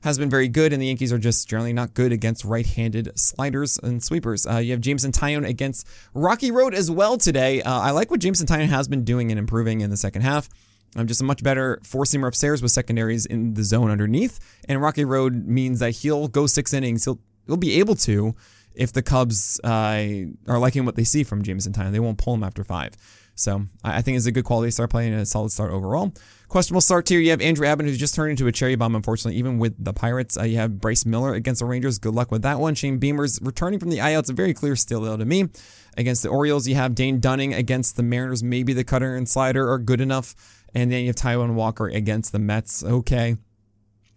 has 0.05 0.17
been 0.17 0.29
very 0.29 0.47
good, 0.47 0.71
and 0.71 0.81
the 0.81 0.85
Yankees 0.85 1.11
are 1.11 1.17
just 1.17 1.49
generally 1.49 1.73
not 1.73 1.93
good 1.93 2.11
against 2.11 2.45
right-handed 2.45 3.11
sliders 3.19 3.77
and 3.83 4.01
sweepers. 4.01 4.47
Uh, 4.47 4.57
you 4.57 4.71
have 4.71 4.79
Jameson 4.79 5.11
Taillon 5.11 5.45
against 5.45 5.87
Rocky 6.13 6.51
Road 6.51 6.73
as 6.73 6.89
well 6.89 7.17
today. 7.17 7.61
Uh, 7.61 7.79
I 7.79 7.91
like 7.91 8.09
what 8.09 8.21
Jameson 8.21 8.47
Taillon 8.47 8.67
has 8.67 8.87
been 8.87 9.03
doing 9.03 9.31
and 9.31 9.37
improving 9.37 9.81
in 9.81 9.89
the 9.89 9.97
second 9.97 10.21
half. 10.21 10.47
I'm 10.95 11.07
just 11.07 11.21
a 11.21 11.25
much 11.25 11.43
better 11.43 11.81
four-seamer 11.83 12.27
upstairs 12.27 12.61
with 12.61 12.71
secondaries 12.71 13.25
in 13.25 13.55
the 13.55 13.63
zone 13.63 13.91
underneath, 13.91 14.39
and 14.69 14.81
Rocky 14.81 15.03
Road 15.03 15.45
means 15.45 15.79
that 15.79 15.91
he'll 15.91 16.27
go 16.27 16.47
six 16.47 16.73
innings. 16.73 17.03
He'll 17.03 17.19
he'll 17.47 17.57
be 17.57 17.79
able 17.79 17.95
to 17.95 18.33
if 18.75 18.93
the 18.93 19.01
Cubs 19.01 19.59
uh, 19.63 20.05
are 20.47 20.59
liking 20.59 20.85
what 20.85 20.95
they 20.95 21.03
see 21.03 21.23
from 21.23 21.41
Jameson 21.43 21.73
Taillon. 21.73 21.91
They 21.91 21.99
won't 21.99 22.17
pull 22.17 22.35
him 22.35 22.43
after 22.43 22.63
five. 22.63 22.93
So 23.35 23.65
I 23.83 24.01
think 24.01 24.17
it's 24.17 24.27
a 24.27 24.31
good 24.31 24.45
quality 24.45 24.71
start 24.71 24.89
playing 24.89 25.13
and 25.13 25.21
a 25.21 25.25
solid 25.25 25.51
start 25.51 25.71
overall. 25.71 26.13
Questionable 26.47 26.81
start 26.81 27.09
here. 27.09 27.19
You 27.19 27.31
have 27.31 27.41
Andrew 27.41 27.65
Abbott, 27.65 27.85
who's 27.85 27.97
just 27.97 28.15
turned 28.15 28.31
into 28.31 28.47
a 28.47 28.51
cherry 28.51 28.75
bomb, 28.75 28.95
unfortunately, 28.95 29.37
even 29.37 29.57
with 29.57 29.83
the 29.83 29.93
Pirates. 29.93 30.37
Uh, 30.37 30.43
you 30.43 30.57
have 30.57 30.79
Bryce 30.79 31.05
Miller 31.05 31.33
against 31.33 31.59
the 31.59 31.65
Rangers. 31.65 31.99
Good 31.99 32.13
luck 32.13 32.31
with 32.31 32.43
that 32.43 32.59
one. 32.59 32.75
Shane 32.75 32.99
Bieber's 32.99 33.39
returning 33.41 33.79
from 33.79 33.89
the 33.89 33.99
IL. 33.99 34.19
It's 34.19 34.29
a 34.29 34.33
very 34.33 34.53
clear 34.53 34.75
still 34.75 35.17
to 35.17 35.25
me. 35.25 35.49
Against 35.97 36.23
the 36.23 36.29
Orioles, 36.29 36.67
you 36.67 36.75
have 36.75 36.93
Dane 36.93 37.19
Dunning 37.19 37.53
against 37.53 37.95
the 37.97 38.03
Mariners. 38.03 38.43
Maybe 38.43 38.73
the 38.73 38.83
cutter 38.83 39.15
and 39.15 39.27
slider 39.27 39.71
are 39.71 39.79
good 39.79 40.01
enough. 40.01 40.35
And 40.73 40.91
then 40.91 41.01
you 41.01 41.07
have 41.07 41.15
Taijuan 41.15 41.53
Walker 41.53 41.87
against 41.87 42.31
the 42.31 42.39
Mets. 42.39 42.83
Okay 42.83 43.37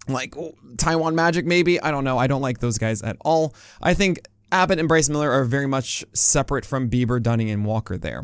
like 0.09 0.37
oh, 0.37 0.55
Taijuan 0.77 1.15
Magic, 1.15 1.47
maybe. 1.47 1.81
I 1.81 1.91
don't 1.91 2.05
know. 2.05 2.19
I 2.19 2.27
don't 2.27 2.43
like 2.43 2.61
those 2.61 2.79
guys 2.79 3.03
at 3.03 3.17
all. 3.21 3.55
I 3.83 3.95
think 3.95 4.21
Abbott 4.51 4.79
and 4.79 4.89
Bryce 4.89 5.09
Miller 5.09 5.31
are 5.31 5.45
very 5.45 5.67
much 5.67 6.05
separate 6.15 6.65
from 6.65 6.89
Bieber, 6.89 7.23
Dunning, 7.23 7.51
and 7.51 7.65
Walker 7.65 7.99
there. 7.99 8.23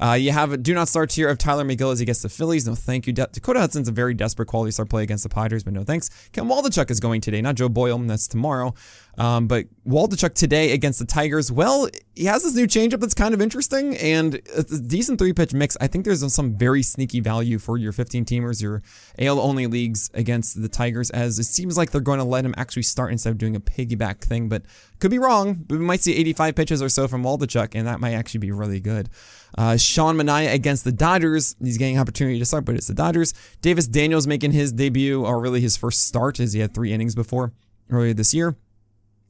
Uh, 0.00 0.12
you 0.12 0.32
have 0.32 0.52
a 0.52 0.56
do 0.56 0.74
not 0.74 0.88
start 0.88 1.10
tier 1.10 1.28
of 1.28 1.38
Tylor 1.38 1.64
Megill 1.64 1.92
as 1.92 1.98
he 1.98 2.04
gets 2.04 2.22
the 2.22 2.28
Phillies. 2.28 2.66
No 2.66 2.74
thank 2.74 3.06
you. 3.06 3.12
De- 3.12 3.28
Dakota 3.32 3.60
Hudson's 3.60 3.88
a 3.88 3.92
very 3.92 4.14
desperate 4.14 4.46
quality 4.46 4.72
start 4.72 4.88
play 4.88 5.02
against 5.02 5.22
the 5.22 5.28
Padres, 5.28 5.62
but 5.62 5.72
no 5.72 5.84
thanks. 5.84 6.10
Ken 6.32 6.44
Waldichuk 6.46 6.90
is 6.90 7.00
going 7.00 7.20
today, 7.20 7.40
not 7.40 7.54
Joe 7.54 7.68
Boyle. 7.68 7.98
That's 7.98 8.26
tomorrow. 8.26 8.74
Um, 9.18 9.46
but 9.46 9.66
Waldichuk 9.86 10.34
today 10.34 10.72
against 10.72 10.98
the 10.98 11.04
Tigers, 11.04 11.52
well, 11.52 11.88
he 12.14 12.24
has 12.24 12.42
this 12.42 12.54
new 12.54 12.66
changeup 12.66 13.00
that's 13.00 13.14
kind 13.14 13.34
of 13.34 13.40
interesting 13.40 13.96
and 13.96 14.40
a 14.56 14.62
decent 14.62 15.18
three 15.18 15.32
pitch 15.32 15.52
mix. 15.52 15.76
I 15.80 15.86
think 15.86 16.04
there's 16.04 16.32
some 16.32 16.56
very 16.56 16.82
sneaky 16.82 17.20
value 17.20 17.58
for 17.58 17.76
your 17.76 17.92
15 17.92 18.24
teamers, 18.24 18.60
your 18.60 18.82
AL 19.18 19.38
only 19.38 19.66
leagues 19.66 20.10
against 20.14 20.60
the 20.60 20.68
Tigers, 20.68 21.10
as 21.10 21.38
it 21.38 21.44
seems 21.44 21.76
like 21.76 21.90
they're 21.90 22.00
going 22.00 22.18
to 22.18 22.24
let 22.24 22.44
him 22.44 22.54
actually 22.56 22.82
start 22.82 23.12
instead 23.12 23.30
of 23.30 23.38
doing 23.38 23.54
a 23.54 23.60
piggyback 23.60 24.20
thing. 24.20 24.48
But 24.48 24.62
could 24.98 25.10
be 25.10 25.18
wrong. 25.18 25.54
But 25.54 25.78
we 25.78 25.84
might 25.84 26.02
see 26.02 26.14
85 26.16 26.54
pitches 26.54 26.82
or 26.82 26.88
so 26.88 27.06
from 27.06 27.22
Waldichuk, 27.22 27.74
and 27.74 27.86
that 27.86 28.00
might 28.00 28.14
actually 28.14 28.40
be 28.40 28.52
really 28.52 28.80
good. 28.80 29.10
Uh, 29.56 29.76
Sean 29.76 30.16
Manaea 30.16 30.52
against 30.52 30.84
the 30.84 30.92
Dodgers. 30.92 31.54
He's 31.62 31.78
getting 31.78 31.96
an 31.96 32.00
opportunity 32.00 32.38
to 32.38 32.44
start, 32.44 32.64
but 32.64 32.74
it's 32.74 32.86
the 32.86 32.94
Dodgers. 32.94 33.34
Davis 33.60 33.86
Daniels 33.86 34.26
making 34.26 34.52
his 34.52 34.72
debut, 34.72 35.24
or 35.24 35.40
really 35.40 35.60
his 35.60 35.76
first 35.76 36.06
start, 36.06 36.40
as 36.40 36.52
he 36.52 36.60
had 36.60 36.74
three 36.74 36.92
innings 36.92 37.14
before 37.14 37.52
earlier 37.90 38.14
this 38.14 38.34
year. 38.34 38.56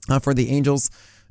Uh, 0.08 0.18
for 0.18 0.34
the 0.34 0.50
Angels, 0.50 0.90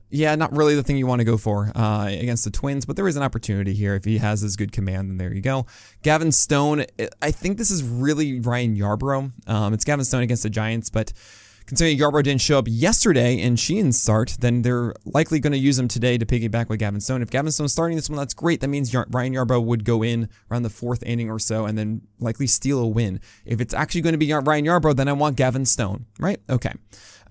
yeah, 0.10 0.36
not 0.36 0.56
really 0.56 0.76
the 0.76 0.84
thing 0.84 0.98
you 0.98 1.08
want 1.08 1.20
to 1.20 1.26
go 1.26 1.38
for 1.38 1.72
uh, 1.76 2.08
against 2.08 2.44
the 2.44 2.52
Twins, 2.52 2.86
but 2.86 2.96
there 2.96 3.08
is 3.08 3.16
an 3.16 3.24
opportunity 3.24 3.74
here. 3.74 3.96
If 3.96 4.06
he 4.06 4.20
has 4.20 4.42
his 4.42 4.56
good 4.56 4.72
command, 4.72 5.10
then 5.10 5.18
there 5.18 5.34
you 5.34 5.42
go. 5.42 5.66
Gavin 6.04 6.32
Stone, 6.32 6.86
I 7.22 7.32
think 7.32 7.58
this 7.58 7.72
is 7.72 7.84
really 7.84 8.40
Ryan 8.40 8.76
Yarbrough. 8.76 9.50
Um, 9.50 9.74
it's 9.74 9.84
Gavin 9.84 10.06
Stone 10.06 10.22
against 10.22 10.44
the 10.44 10.52
Giants, 10.52 10.90
but 10.90 11.14
considering 11.66 11.98
Yarbrough 11.98 12.24
didn't 12.24 12.42
show 12.42 12.58
up 12.58 12.66
yesterday 12.68 13.40
and 13.42 13.60
Sheehan 13.60 13.92
start, 13.92 14.38
then 14.40 14.62
they're 14.62 14.94
likely 15.06 15.40
going 15.40 15.54
to 15.54 15.60
use 15.60 15.78
him 15.78 15.88
today 15.88 16.18
to 16.18 16.26
piggyback 16.26 16.70
with 16.70 16.80
Gavin 16.80 17.02
Stone. 17.02 17.22
If 17.22 17.30
Gavin 17.30 17.52
Stone's 17.52 17.72
starting 17.72 17.96
this 17.96 18.10
one, 18.10 18.18
that's 18.18 18.34
great. 18.34 18.62
That 18.62 18.68
means 18.68 18.94
Ryan 18.94 19.34
Yarbrough 19.34 19.64
would 19.64 19.86
go 19.86 20.04
in 20.04 20.30
around 20.52 20.64
the 20.64 20.70
fourth 20.70 21.04
inning 21.04 21.30
or 21.30 21.40
so 21.40 21.66
and 21.66 21.78
then 21.78 22.02
likely 22.20 22.48
steal 22.48 22.80
a 22.80 22.88
win. 22.88 23.20
If 23.46 23.62
it's 23.62 23.74
actually 23.74 24.02
going 24.02 24.14
to 24.14 24.18
be 24.18 24.32
Ryan 24.32 24.66
Yarbrough, 24.66 24.96
then 24.96 25.08
I 25.08 25.14
want 25.14 25.38
Gavin 25.38 25.66
Stone, 25.66 26.06
right? 26.20 26.40
Okay. 26.50 26.74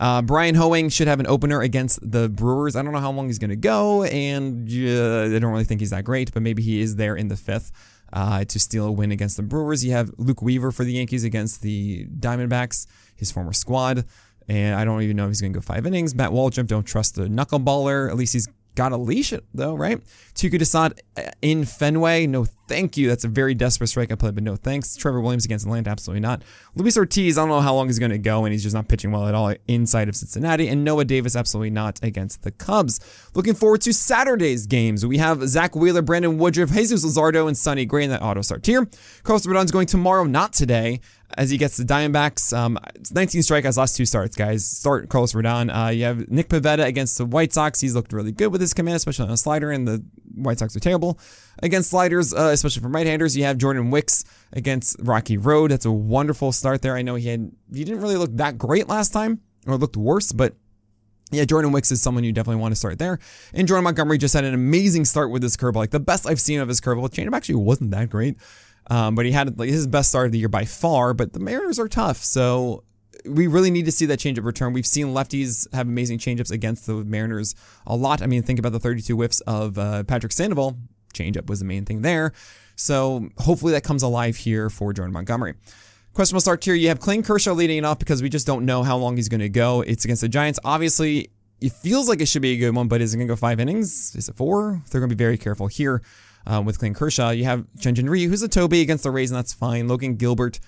Uh, 0.01 0.21
Bryan 0.21 0.57
Hoeing 0.57 0.89
should 0.89 1.07
have 1.07 1.21
an 1.21 1.29
opener 1.29 1.61
against 1.61 2.01
the 2.03 2.29
Brewers. 2.29 2.75
I 2.75 2.83
don't 2.83 2.93
know 2.93 2.99
how 2.99 3.12
long 3.12 3.29
he's 3.29 3.39
going 3.39 3.51
to 3.51 3.57
go, 3.57 4.03
and 4.03 4.69
uh, 4.69 5.37
I 5.37 5.39
don't 5.39 5.53
really 5.53 5.62
think 5.62 5.81
he's 5.81 5.91
that 5.91 6.05
great, 6.05 6.33
but 6.35 6.43
maybe 6.43 6.61
he 6.61 6.81
is 6.81 6.97
there 6.97 7.15
in 7.15 7.29
the 7.29 7.37
fifth. 7.37 7.71
Uh, 8.15 8.45
to 8.45 8.61
steal 8.61 8.85
a 8.85 8.93
win 8.93 9.11
against 9.11 9.39
the 9.39 9.43
Brewers. 9.43 9.83
You 9.83 9.93
have 9.93 10.11
Luke 10.19 10.43
Weaver 10.43 10.71
for 10.71 10.85
the 10.85 10.93
Yankees 10.93 11.25
against 11.25 11.62
the 11.62 12.05
Diamondbacks, 12.05 12.87
his 13.23 13.33
former 13.33 13.52
squad. 13.52 14.05
And 14.49 14.75
I 14.75 14.85
don't 14.85 15.02
even 15.02 15.17
know 15.17 15.25
if 15.25 15.31
he's 15.31 15.41
going 15.41 15.52
to 15.52 15.59
go 15.59 15.62
five 15.62 15.87
innings. 15.87 16.14
Matt 16.14 16.33
Waldron, 16.33 16.67
don't 16.67 16.85
trust 16.85 17.14
the 17.14 17.26
knuckleballer. 17.26 18.09
At 18.09 18.17
least 18.17 18.33
he's 18.33 18.49
got 18.75 18.93
a 18.93 18.97
leash, 18.97 19.33
though, 19.55 19.75
right? 19.75 20.00
Touki 20.35 20.59
Toussaint 20.59 21.00
uh, 21.17 21.23
in 21.43 21.64
Fenway, 21.64 22.26
no 22.26 22.47
thank 22.69 22.97
you. 22.97 23.07
That's 23.07 23.25
a 23.25 23.29
very 23.29 23.52
desperate 23.52 23.88
strikeout 23.88 24.19
play, 24.19 24.31
but 24.31 24.43
no 24.43 24.57
thanks. 24.57 24.97
Trevor 24.97 25.21
Williams 25.21 25.45
against 25.45 25.67
Atlanta, 25.67 25.91
absolutely 25.91 26.21
not. 26.21 26.43
Luis 26.75 26.97
Ortiz, 26.97 27.37
I 27.37 27.43
don't 27.43 27.50
know 27.50 27.61
how 27.61 27.75
long 27.75 27.88
he's 27.88 27.99
going 27.99 28.12
to 28.12 28.19
go, 28.19 28.45
and 28.45 28.52
he's 28.52 28.62
just 28.62 28.75
not 28.75 28.88
pitching 28.88 29.12
well 29.12 29.29
at 29.29 29.35
all 29.35 29.55
inside 29.69 30.09
of 30.09 30.17
Cincinnati. 30.17 30.69
And 30.69 30.85
Noah 30.85 31.05
Davis, 31.05 31.37
absolutely 31.37 31.71
not 31.71 32.00
against 32.02 32.43
the 32.43 32.50
Cubs. 32.50 32.99
Looking 33.35 33.55
forward 33.55 33.83
to 33.83 33.93
Saturday's 33.93 34.67
games. 34.67 35.05
We 35.05 35.19
have 35.19 35.47
Zack 35.49 35.76
Wheeler, 35.76 36.02
Brandon 36.02 36.38
Woodruff, 36.38 36.73
Jesus 36.73 37.05
Luzardo, 37.05 37.47
and 37.47 37.59
Sonny 37.59 37.85
Gray 37.85 38.05
in 38.05 38.11
that 38.11 38.23
auto 38.23 38.41
start 38.41 38.64
here. 38.64 38.88
Carlos 39.23 39.47
Rodon's 39.47 39.71
going 39.71 39.87
tomorrow, 39.87 40.25
not 40.25 40.55
today 40.55 41.00
as 41.37 41.51
he 41.51 41.59
gets 41.59 41.77
the 41.77 41.85
Diamondbacks. 41.85 42.57
Um, 42.57 42.79
19 43.12 43.41
strikeouts, 43.43 43.77
last 43.77 43.97
two 43.97 44.05
starts, 44.05 44.37
guys. 44.37 44.65
Start 44.65 45.09
Carlos 45.09 45.33
Rodon. 45.33 45.71
Uh, 45.75 45.91
you 45.91 46.05
have 46.05 46.29
Nick 46.29 46.49
Pivetta 46.49 46.85
against 46.85 47.19
the 47.19 47.25
White 47.25 47.53
Sox. 47.53 47.81
He's 47.81 47.95
looked 47.95 48.12
really 48.12 48.33
good 48.33 48.53
with 48.53 48.61
his 48.61 48.75
command, 48.75 48.97
especially 48.97 49.27
on 49.27 49.33
a 49.33 49.37
slider, 49.37 49.71
and 49.71 49.87
the 49.87 50.05
White 50.35 50.59
Sox 50.59 50.77
are 50.77 50.81
terrible 50.81 51.19
against 51.62 51.91
sliders, 51.91 52.33
uh, 52.33 52.51
especially 52.53 52.83
from 52.83 52.95
right-handers. 52.95 53.37
You 53.37 53.45
have 53.45 53.59
Jordan 53.59 53.91
Wicks 53.91 54.25
against 54.53 54.97
Rocky 55.01 55.37
Road. 55.37 55.71
That's 55.71 55.87
a 55.87 55.93
wonderful 55.93 56.53
start 56.53 56.83
there. 56.83 56.97
I 56.97 57.03
know 57.03 57.15
he 57.15 57.29
had 57.29 57.51
he 57.73 57.85
didn't 57.85 58.01
really 58.01 58.17
look 58.17 58.37
that 58.37 58.59
great 58.59 58.89
last 58.89 59.12
time, 59.12 59.41
or 59.67 59.77
looked 59.77 59.97
worse, 59.97 60.33
but 60.33 60.55
yeah, 61.33 61.47
Jordan 61.47 61.73
Wicks 61.73 61.91
is 61.91 62.03
someone 62.03 62.25
you 62.25 62.33
definitely 62.33 62.61
want 62.61 62.73
to 62.73 62.77
start 62.77 62.99
there. 62.99 63.19
And 63.55 63.67
Jordan 63.67 63.85
Montgomery 63.85 64.19
just 64.19 64.35
had 64.35 64.45
an 64.45 64.53
amazing 64.53 65.07
start 65.07 65.31
with 65.31 65.43
his 65.43 65.57
curveball, 65.57 65.77
like 65.77 65.91
the 65.91 66.01
best 66.01 66.27
I've 66.27 66.41
seen 66.41 66.61
of 66.61 66.69
his 66.69 66.81
curveball. 66.81 67.09
Changeup 67.09 67.35
actually 67.35 67.55
wasn't 67.57 67.91
that 67.93 68.11
great. 68.11 68.37
Um, 68.89 69.15
but 69.15 69.27
he 69.27 69.33
had 69.33 69.59
his 69.59 69.87
best 69.87 70.11
start 70.11 70.27
of 70.27 70.33
the 70.33 70.39
year 70.39 70.49
by 70.49 70.65
far. 70.65 71.15
But 71.15 71.33
the 71.33 71.41
Mariners 71.41 71.79
are 71.79 71.89
tough, 71.89 72.19
so 72.19 72.85
we 73.25 73.47
really 73.47 73.71
need 73.71 73.85
to 73.85 73.93
see 73.93 74.07
that 74.07 74.19
changeup 74.19 74.45
return. 74.45 74.73
We've 74.73 74.87
seen 74.87 75.09
lefties 75.09 75.73
have 75.73 75.87
amazing 75.87 76.19
changeups 76.19 76.51
against 76.51 76.87
the 76.87 76.95
Mariners 77.05 77.55
a 77.87 77.97
lot. 77.97 78.23
I 78.23 78.27
mean, 78.27 78.43
think 78.43 78.59
about 78.59 78.73
the 78.73 78.81
32 78.81 79.15
whiffs 79.15 79.41
of 79.43 79.79
uh, 79.79 80.05
Patrick 80.05 80.33
Sandoval. 80.33 80.77
Changeup 81.15 81.49
was 81.49 81.59
the 81.61 81.65
main 81.65 81.85
thing 81.85 82.03
there. 82.03 82.33
So 82.75 83.29
hopefully 83.39 83.73
that 83.73 83.85
comes 83.85 84.03
alive 84.03 84.37
here 84.37 84.71
for 84.71 84.93
Jordan 84.93 85.12
Montgomery. 85.12 85.55
Questionable 86.15 86.41
start 86.41 86.65
here. 86.65 86.75
You 86.75 86.89
have 86.89 87.01
Clayton 87.01 87.25
Kershaw 87.25 87.53
leading 87.53 87.79
it 87.79 87.85
off 87.85 87.99
because 87.99 88.23
we 88.23 88.29
just 88.29 88.47
don't 88.47 88.67
know 88.67 88.83
how 88.83 88.97
long 88.97 89.17
he's 89.17 89.29
going 89.29 89.41
to 89.41 89.49
go. 89.49 89.83
It's 89.83 90.05
against 90.05 90.23
the 90.23 90.29
Giants. 90.29 90.59
Obviously, 90.65 91.31
it 91.61 91.73
feels 91.73 92.09
like 92.09 92.21
it 92.21 92.27
should 92.27 92.43
be 92.43 92.53
a 92.53 92.59
good 92.59 92.75
one, 92.75 92.89
but 92.89 93.01
is 93.01 93.15
it 93.15 93.19
going 93.19 93.29
to 93.29 93.33
go 93.33 93.37
five 93.37 93.61
innings? 93.61 94.15
Is 94.17 94.29
it 94.29 94.37
four? 94.37 94.83
They're 94.91 95.01
going 95.01 95.11
to 95.11 95.17
be 95.17 95.23
very 95.23 95.39
careful 95.39 95.69
here 95.69 96.03
um, 96.47 96.65
with 96.65 96.79
Clayton 96.79 96.95
Kershaw. 96.95 97.31
You 97.31 97.45
have 97.45 97.65
Hyun-Jin 97.79 98.09
Ryu, 98.09 98.29
who's 98.29 98.43
a 98.43 98.49
Toby 98.49 98.81
against 98.81 99.05
the 99.05 99.11
Rays, 99.11 99.31
and 99.31 99.39
that's 99.39 99.53
fine. 99.53 99.89
Logan 99.89 100.17
Gilbert 100.17 100.61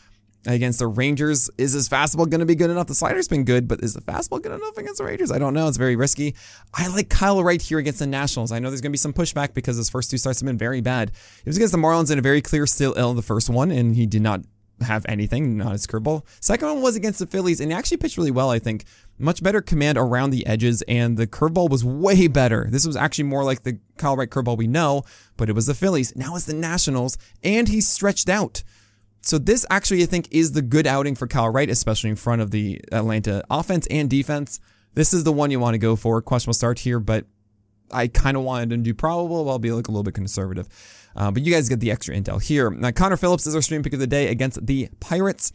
against 0.46 0.78
the 0.78 0.86
Rangers. 0.86 1.50
Is 1.58 1.72
his 1.72 1.88
fastball 1.88 2.28
going 2.28 2.40
to 2.40 2.46
be 2.46 2.54
good 2.54 2.70
enough? 2.70 2.86
The 2.86 2.94
slider's 2.94 3.28
been 3.28 3.44
good, 3.44 3.66
but 3.66 3.82
is 3.82 3.94
the 3.94 4.00
fastball 4.00 4.42
good 4.42 4.52
enough 4.52 4.76
against 4.76 4.98
the 4.98 5.04
Rangers? 5.04 5.30
I 5.30 5.38
don't 5.38 5.54
know. 5.54 5.68
It's 5.68 5.76
very 5.76 5.96
risky. 5.96 6.34
I 6.74 6.88
like 6.88 7.08
Kyle 7.08 7.42
Wright 7.42 7.60
here 7.60 7.78
against 7.78 7.98
the 7.98 8.06
Nationals. 8.06 8.52
I 8.52 8.58
know 8.58 8.70
there's 8.70 8.80
going 8.80 8.90
to 8.90 8.94
be 8.94 8.98
some 8.98 9.12
pushback 9.12 9.54
because 9.54 9.76
his 9.76 9.90
first 9.90 10.10
two 10.10 10.18
starts 10.18 10.40
have 10.40 10.46
been 10.46 10.58
very 10.58 10.80
bad. 10.80 11.10
It 11.10 11.46
was 11.46 11.56
against 11.56 11.72
the 11.72 11.78
Marlins 11.78 12.10
in 12.10 12.18
a 12.18 12.22
very 12.22 12.42
clear 12.42 12.66
still 12.66 12.94
ill 12.96 13.14
the 13.14 13.22
first 13.22 13.48
one, 13.48 13.70
and 13.70 13.96
he 13.96 14.06
did 14.06 14.22
not 14.22 14.42
have 14.80 15.06
anything, 15.08 15.56
not 15.56 15.72
his 15.72 15.86
curveball. 15.86 16.24
Second 16.40 16.68
one 16.68 16.82
was 16.82 16.96
against 16.96 17.18
the 17.18 17.26
Phillies, 17.26 17.60
and 17.60 17.70
he 17.70 17.76
actually 17.76 17.96
pitched 17.96 18.16
really 18.16 18.30
well, 18.30 18.50
I 18.50 18.58
think. 18.58 18.84
Much 19.18 19.42
better 19.42 19.60
command 19.60 19.96
around 19.96 20.30
the 20.30 20.46
edges, 20.46 20.82
and 20.88 21.16
the 21.16 21.26
curveball 21.26 21.70
was 21.70 21.84
way 21.84 22.26
better. 22.26 22.66
This 22.70 22.86
was 22.86 22.96
actually 22.96 23.24
more 23.24 23.44
like 23.44 23.62
the 23.62 23.78
Kyle 23.96 24.16
Wright 24.16 24.28
curveball 24.28 24.58
we 24.58 24.66
know, 24.66 25.04
but 25.36 25.48
it 25.48 25.54
was 25.54 25.66
the 25.66 25.74
Phillies. 25.74 26.14
Now 26.16 26.34
it's 26.34 26.46
the 26.46 26.54
Nationals, 26.54 27.16
and 27.42 27.68
he's 27.68 27.88
stretched 27.88 28.28
out. 28.28 28.62
So 29.22 29.38
this 29.38 29.64
actually, 29.70 30.02
I 30.02 30.06
think, 30.06 30.28
is 30.30 30.52
the 30.52 30.62
good 30.62 30.86
outing 30.86 31.14
for 31.14 31.26
Kyle 31.26 31.48
Wright, 31.48 31.70
especially 31.70 32.10
in 32.10 32.16
front 32.16 32.42
of 32.42 32.50
the 32.50 32.80
Atlanta 32.92 33.42
offense 33.48 33.86
and 33.90 34.10
defense. 34.10 34.60
This 34.94 35.14
is 35.14 35.24
the 35.24 35.32
one 35.32 35.50
you 35.50 35.58
want 35.58 35.74
to 35.74 35.78
go 35.78 35.96
for. 35.96 36.20
Questionable 36.20 36.54
start 36.54 36.80
here, 36.80 37.00
but 37.00 37.26
I 37.90 38.08
kind 38.08 38.36
of 38.36 38.42
wanted 38.42 38.70
to 38.70 38.76
do 38.78 38.94
probable. 38.94 39.44
But 39.44 39.50
I'll 39.50 39.58
be 39.58 39.72
like 39.72 39.88
a 39.88 39.90
little 39.90 40.02
bit 40.02 40.14
conservative. 40.14 40.68
Uh, 41.16 41.30
but 41.30 41.42
you 41.42 41.52
guys 41.52 41.68
get 41.68 41.80
the 41.80 41.90
extra 41.90 42.14
intel 42.14 42.42
here. 42.42 42.70
Now, 42.70 42.90
Connor 42.90 43.16
Phillips 43.16 43.46
is 43.46 43.54
our 43.54 43.62
stream 43.62 43.82
pick 43.82 43.92
of 43.92 44.00
the 44.00 44.06
day 44.06 44.28
against 44.28 44.66
the 44.66 44.88
Pirates. 45.00 45.52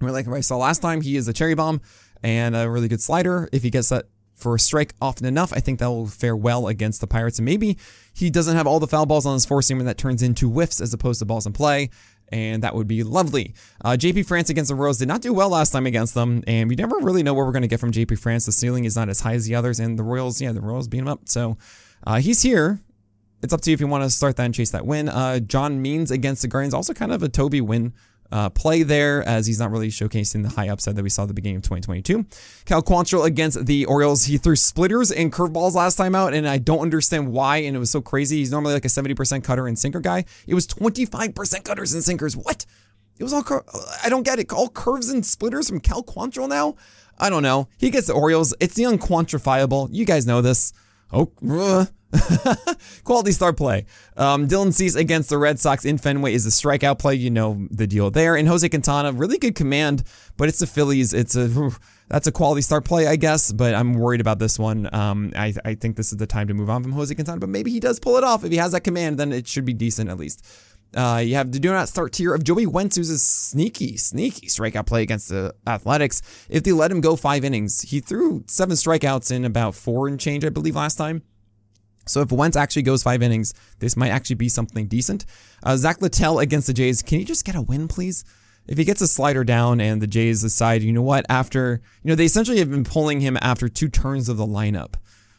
We're 0.00 0.10
like 0.10 0.28
I 0.28 0.40
saw 0.40 0.58
last 0.58 0.82
time, 0.82 1.00
he 1.00 1.16
is 1.16 1.26
a 1.28 1.32
cherry 1.32 1.54
bomb 1.54 1.80
and 2.22 2.54
a 2.54 2.68
really 2.68 2.88
good 2.88 3.00
slider. 3.00 3.48
If 3.52 3.62
he 3.62 3.70
gets 3.70 3.88
that 3.88 4.06
for 4.34 4.54
a 4.54 4.58
strike 4.58 4.92
often 5.00 5.26
enough, 5.26 5.52
I 5.54 5.60
think 5.60 5.78
that 5.78 5.88
will 5.88 6.06
fare 6.06 6.36
well 6.36 6.68
against 6.68 7.00
the 7.00 7.06
Pirates. 7.06 7.38
And 7.38 7.46
maybe 7.46 7.78
he 8.12 8.28
doesn't 8.28 8.54
have 8.54 8.66
all 8.66 8.78
the 8.78 8.86
foul 8.86 9.06
balls 9.06 9.24
on 9.24 9.32
his 9.32 9.46
four 9.46 9.60
seamer 9.60 9.84
that 9.84 9.96
turns 9.96 10.22
into 10.22 10.50
whiffs 10.50 10.80
as 10.80 10.92
opposed 10.92 11.20
to 11.20 11.24
balls 11.24 11.46
in 11.46 11.54
play 11.54 11.88
and 12.30 12.62
that 12.62 12.74
would 12.74 12.88
be 12.88 13.02
lovely. 13.02 13.54
Uh, 13.84 13.90
JP 13.90 14.26
France 14.26 14.50
against 14.50 14.68
the 14.68 14.74
Royals 14.74 14.98
did 14.98 15.08
not 15.08 15.22
do 15.22 15.32
well 15.32 15.48
last 15.48 15.70
time 15.70 15.86
against 15.86 16.14
them, 16.14 16.42
and 16.46 16.68
we 16.68 16.76
never 16.76 16.96
really 16.98 17.22
know 17.22 17.34
what 17.34 17.46
we're 17.46 17.52
going 17.52 17.62
to 17.62 17.68
get 17.68 17.80
from 17.80 17.92
JP 17.92 18.18
France. 18.18 18.46
The 18.46 18.52
ceiling 18.52 18.84
is 18.84 18.96
not 18.96 19.08
as 19.08 19.20
high 19.20 19.34
as 19.34 19.46
the 19.46 19.54
others, 19.54 19.80
and 19.80 19.98
the 19.98 20.02
Royals, 20.02 20.40
yeah, 20.40 20.52
the 20.52 20.60
Royals 20.60 20.88
beat 20.88 20.98
him 20.98 21.08
up. 21.08 21.28
So 21.28 21.56
uh, 22.06 22.16
he's 22.16 22.42
here. 22.42 22.80
It's 23.42 23.52
up 23.52 23.60
to 23.62 23.70
you 23.70 23.74
if 23.74 23.80
you 23.80 23.86
want 23.86 24.02
to 24.02 24.10
start 24.10 24.36
that 24.36 24.44
and 24.44 24.54
chase 24.54 24.70
that 24.70 24.86
win. 24.86 25.08
Uh, 25.08 25.38
John 25.40 25.80
Means 25.82 26.10
against 26.10 26.42
the 26.42 26.48
Guardians, 26.48 26.74
also 26.74 26.94
kind 26.94 27.12
of 27.12 27.22
a 27.22 27.28
Toby 27.28 27.60
win 27.60 27.92
uh, 28.32 28.50
play 28.50 28.82
there, 28.82 29.22
as 29.26 29.46
he's 29.46 29.58
not 29.58 29.70
really 29.70 29.88
showcasing 29.88 30.42
the 30.42 30.48
high 30.50 30.68
upside 30.68 30.96
that 30.96 31.02
we 31.02 31.08
saw 31.10 31.22
at 31.22 31.28
the 31.28 31.34
beginning 31.34 31.56
of 31.56 31.62
2022. 31.62 32.26
Cal 32.64 32.82
Quantrill 32.82 33.24
against 33.24 33.66
the 33.66 33.84
Orioles. 33.86 34.24
He 34.24 34.38
threw 34.38 34.56
splitters 34.56 35.10
and 35.10 35.32
curveballs 35.32 35.74
last 35.74 35.96
time 35.96 36.14
out, 36.14 36.34
and 36.34 36.48
I 36.48 36.58
don't 36.58 36.80
understand 36.80 37.32
why, 37.32 37.58
and 37.58 37.76
it 37.76 37.78
was 37.78 37.90
so 37.90 38.00
crazy. 38.00 38.38
He's 38.38 38.50
normally 38.50 38.74
like 38.74 38.84
a 38.84 38.88
70% 38.88 39.44
cutter 39.44 39.66
and 39.66 39.78
sinker 39.78 40.00
guy. 40.00 40.24
It 40.46 40.54
was 40.54 40.66
25% 40.66 41.64
cutters 41.64 41.94
and 41.94 42.02
sinkers. 42.02 42.36
What? 42.36 42.66
It 43.18 43.22
was 43.22 43.32
all, 43.32 43.42
cur- 43.42 43.64
I 44.04 44.08
don't 44.08 44.24
get 44.24 44.38
it. 44.38 44.52
All 44.52 44.68
curves 44.68 45.08
and 45.08 45.24
splitters 45.24 45.68
from 45.68 45.80
Cal 45.80 46.02
Quantrill 46.02 46.48
now? 46.48 46.76
I 47.18 47.30
don't 47.30 47.42
know. 47.42 47.68
He 47.78 47.90
gets 47.90 48.08
the 48.08 48.12
Orioles. 48.12 48.54
It's 48.60 48.74
the 48.74 48.84
unquantifiable. 48.84 49.88
You 49.90 50.04
guys 50.04 50.26
know 50.26 50.42
this. 50.42 50.72
Oh, 51.12 51.30
uh, 51.48 51.86
Quality 53.04 53.32
start 53.32 53.56
play. 53.56 53.86
Um, 54.16 54.48
Dylan 54.48 54.72
Cease 54.72 54.94
against 54.94 55.28
the 55.28 55.38
Red 55.38 55.58
Sox 55.58 55.84
in 55.84 55.98
Fenway 55.98 56.34
is 56.34 56.46
a 56.46 56.50
strikeout 56.50 56.98
play. 56.98 57.14
You 57.14 57.30
know 57.30 57.66
the 57.70 57.86
deal 57.86 58.10
there. 58.10 58.36
And 58.36 58.48
Jose 58.48 58.68
Quintana, 58.68 59.12
really 59.12 59.38
good 59.38 59.54
command, 59.54 60.02
but 60.36 60.48
it's 60.48 60.58
the 60.58 60.66
Phillies. 60.66 61.12
It's 61.12 61.36
a 61.36 61.70
that's 62.08 62.26
a 62.26 62.32
quality 62.32 62.62
start 62.62 62.84
play, 62.84 63.06
I 63.06 63.16
guess. 63.16 63.52
But 63.52 63.74
I'm 63.74 63.94
worried 63.94 64.20
about 64.20 64.38
this 64.38 64.58
one. 64.58 64.92
Um, 64.94 65.32
I, 65.36 65.54
I 65.64 65.74
think 65.74 65.96
this 65.96 66.12
is 66.12 66.18
the 66.18 66.26
time 66.26 66.48
to 66.48 66.54
move 66.54 66.70
on 66.70 66.82
from 66.82 66.92
Jose 66.92 67.14
Quintana. 67.14 67.40
But 67.40 67.48
maybe 67.48 67.70
he 67.70 67.80
does 67.80 67.98
pull 67.98 68.16
it 68.16 68.24
off. 68.24 68.44
If 68.44 68.52
he 68.52 68.58
has 68.58 68.72
that 68.72 68.82
command, 68.82 69.18
then 69.18 69.32
it 69.32 69.46
should 69.46 69.64
be 69.64 69.74
decent 69.74 70.10
at 70.10 70.18
least. 70.18 70.46
Uh, 70.94 71.20
you 71.22 71.34
have 71.34 71.52
the 71.52 71.58
do 71.58 71.70
not 71.70 71.88
start 71.88 72.12
tier 72.12 72.32
of 72.32 72.44
Joey 72.44 72.64
Wentz, 72.64 72.96
who's 72.96 73.10
a 73.10 73.18
sneaky, 73.18 73.96
sneaky 73.96 74.46
strikeout 74.46 74.86
play 74.86 75.02
against 75.02 75.28
the 75.28 75.54
Athletics. 75.66 76.22
If 76.48 76.62
they 76.62 76.72
let 76.72 76.90
him 76.90 77.00
go 77.00 77.16
five 77.16 77.44
innings, 77.44 77.82
he 77.82 78.00
threw 78.00 78.44
seven 78.46 78.76
strikeouts 78.76 79.30
in 79.30 79.44
about 79.44 79.74
four 79.74 80.08
and 80.08 80.18
change, 80.18 80.44
I 80.44 80.48
believe, 80.48 80.76
last 80.76 80.94
time. 80.94 81.22
So 82.06 82.20
if 82.20 82.32
Wentz 82.32 82.56
actually 82.56 82.82
goes 82.82 83.02
five 83.02 83.22
innings, 83.22 83.52
this 83.78 83.96
might 83.96 84.10
actually 84.10 84.36
be 84.36 84.48
something 84.48 84.86
decent. 84.86 85.26
Uh, 85.62 85.76
Zack 85.76 86.00
Littell 86.00 86.38
against 86.38 86.66
the 86.66 86.72
Jays. 86.72 87.02
Can 87.02 87.18
you 87.18 87.24
just 87.24 87.44
get 87.44 87.56
a 87.56 87.62
win, 87.62 87.88
please? 87.88 88.24
If 88.68 88.78
he 88.78 88.84
gets 88.84 89.00
a 89.00 89.08
slider 89.08 89.44
down 89.44 89.80
and 89.80 90.02
the 90.02 90.06
Jays 90.06 90.42
decide, 90.42 90.82
you 90.82 90.92
know 90.92 91.02
what, 91.02 91.24
after, 91.28 91.80
you 92.02 92.08
know, 92.08 92.14
they 92.14 92.24
essentially 92.24 92.58
have 92.58 92.70
been 92.70 92.84
pulling 92.84 93.20
him 93.20 93.36
after 93.40 93.68
two 93.68 93.88
turns 93.88 94.28
of 94.28 94.36
the 94.36 94.46
lineup. 94.46 94.94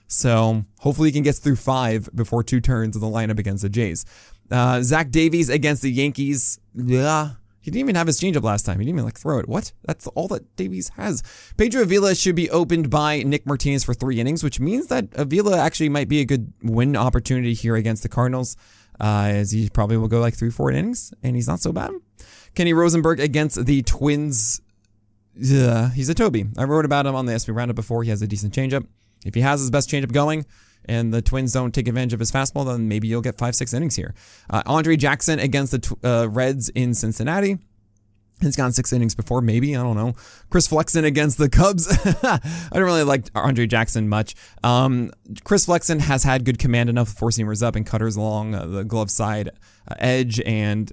So 0.08 0.64
hopefully 0.80 1.10
he 1.10 1.14
can 1.14 1.24
get 1.24 1.36
through 1.36 1.58
five 1.58 2.10
before 2.16 2.44
two 2.44 2.62
turns 2.62 2.96
of 2.96 3.02
the 3.02 3.08
lineup 3.08 3.40
against 3.40 3.64
the 3.64 3.70
Jays. 3.70 4.06
Uh, 4.50 4.82
Zach 4.82 5.12
Davies 5.12 5.50
against 5.50 5.82
the 5.82 5.92
Yankees. 5.92 6.60
Yeah, 6.74 7.32
he 7.68 7.72
didn't 7.72 7.82
even 7.82 7.96
have 7.96 8.08
his 8.08 8.18
changeup 8.18 8.44
last 8.44 8.66
time. 8.66 8.80
He 8.80 8.86
didn't 8.86 9.00
even 9.00 9.04
like 9.04 9.20
throw 9.20 9.40
it. 9.40 9.50
What? 9.50 9.74
That's 9.84 10.08
all 10.08 10.30
that 10.30 10.56
Davies 10.56 10.88
has. 10.96 11.22
Pedro 11.58 11.82
Avila 11.82 12.16
should 12.16 12.34
be 12.34 12.50
opened 12.50 12.90
by 12.90 13.24
Nick 13.24 13.46
Martinez 13.46 13.84
for 13.84 13.94
three 13.94 14.22
innings, 14.22 14.42
which 14.42 14.62
means 14.62 14.88
that 14.88 15.10
Avila 15.16 15.60
actually 15.60 15.90
might 15.90 16.08
be 16.08 16.22
a 16.22 16.26
good 16.26 16.54
win 16.64 16.96
opportunity 16.96 17.54
here 17.54 17.76
against 17.76 18.04
the 18.04 18.08
Cardinals, 18.08 18.56
uh, 19.02 19.28
as 19.32 19.52
he 19.52 19.68
probably 19.68 19.98
will 19.98 20.08
go 20.08 20.22
like 20.22 20.34
three, 20.34 20.50
four 20.50 20.72
innings, 20.72 21.14
and 21.22 21.36
he's 21.36 21.46
not 21.46 21.60
so 21.60 21.74
bad. 21.74 21.92
Kenny 22.56 22.72
Rosenberg 22.72 23.20
against 23.20 23.66
the 23.66 23.82
Twins. 23.82 24.62
He's 25.38 25.52
a 26.08 26.16
Toby. 26.16 26.46
I 26.58 26.64
wrote 26.64 26.86
about 26.86 27.06
him 27.06 27.16
on 27.16 27.26
the 27.26 27.38
SP 27.38 27.52
Roundup 27.52 27.76
before. 27.76 28.02
He 28.04 28.12
has 28.12 28.22
a 28.22 28.28
decent 28.28 28.54
changeup. 28.54 28.88
If 29.26 29.36
he 29.36 29.42
has 29.42 29.60
his 29.60 29.72
best 29.72 29.90
changeup 29.90 30.14
going, 30.14 30.46
and 30.88 31.14
the 31.14 31.22
Twins 31.22 31.54
don't 31.54 31.74
take 31.74 31.88
advantage 31.88 32.14
of 32.14 32.20
his 32.20 32.32
fastball, 32.32 32.66
then 32.66 32.88
maybe 32.88 33.08
you'll 33.08 33.22
get 33.22 33.38
five, 33.38 33.56
six 33.56 33.74
innings 33.74 33.96
here. 33.96 34.14
Uh, 34.50 34.64
Andre 34.66 34.96
Jackson 34.96 35.40
against 35.40 35.72
the 35.72 35.98
uh, 36.04 36.28
Reds 36.28 36.70
in 36.70 36.94
Cincinnati. 36.94 37.58
He's 38.42 38.56
gone 38.56 38.72
six 38.72 38.94
innings 38.94 39.16
before, 39.16 39.42
maybe. 39.42 39.76
I 39.76 39.82
don't 39.82 39.96
know. 39.96 40.14
Chris 40.52 40.68
Flexen 40.68 41.04
against 41.06 41.40
the 41.40 41.50
Cubs. 41.50 41.88
I 42.24 42.40
don't 42.72 42.84
really 42.84 43.04
like 43.04 43.26
Andre 43.34 43.66
Jackson 43.66 44.08
much. 44.10 44.36
Um, 44.64 45.12
Chris 45.44 45.66
Flexen 45.66 46.00
has 46.00 46.24
had 46.24 46.46
good 46.46 46.60
command 46.60 46.90
enough, 46.90 47.10
four 47.10 47.30
seamers 47.32 47.64
up 47.64 47.76
and 47.76 47.86
cutters 47.86 48.16
along 48.16 48.54
uh, 48.54 48.68
the 48.68 48.84
glove 48.84 49.10
side 49.10 49.50
uh, 49.88 49.96
edge, 49.98 50.40
and 50.42 50.92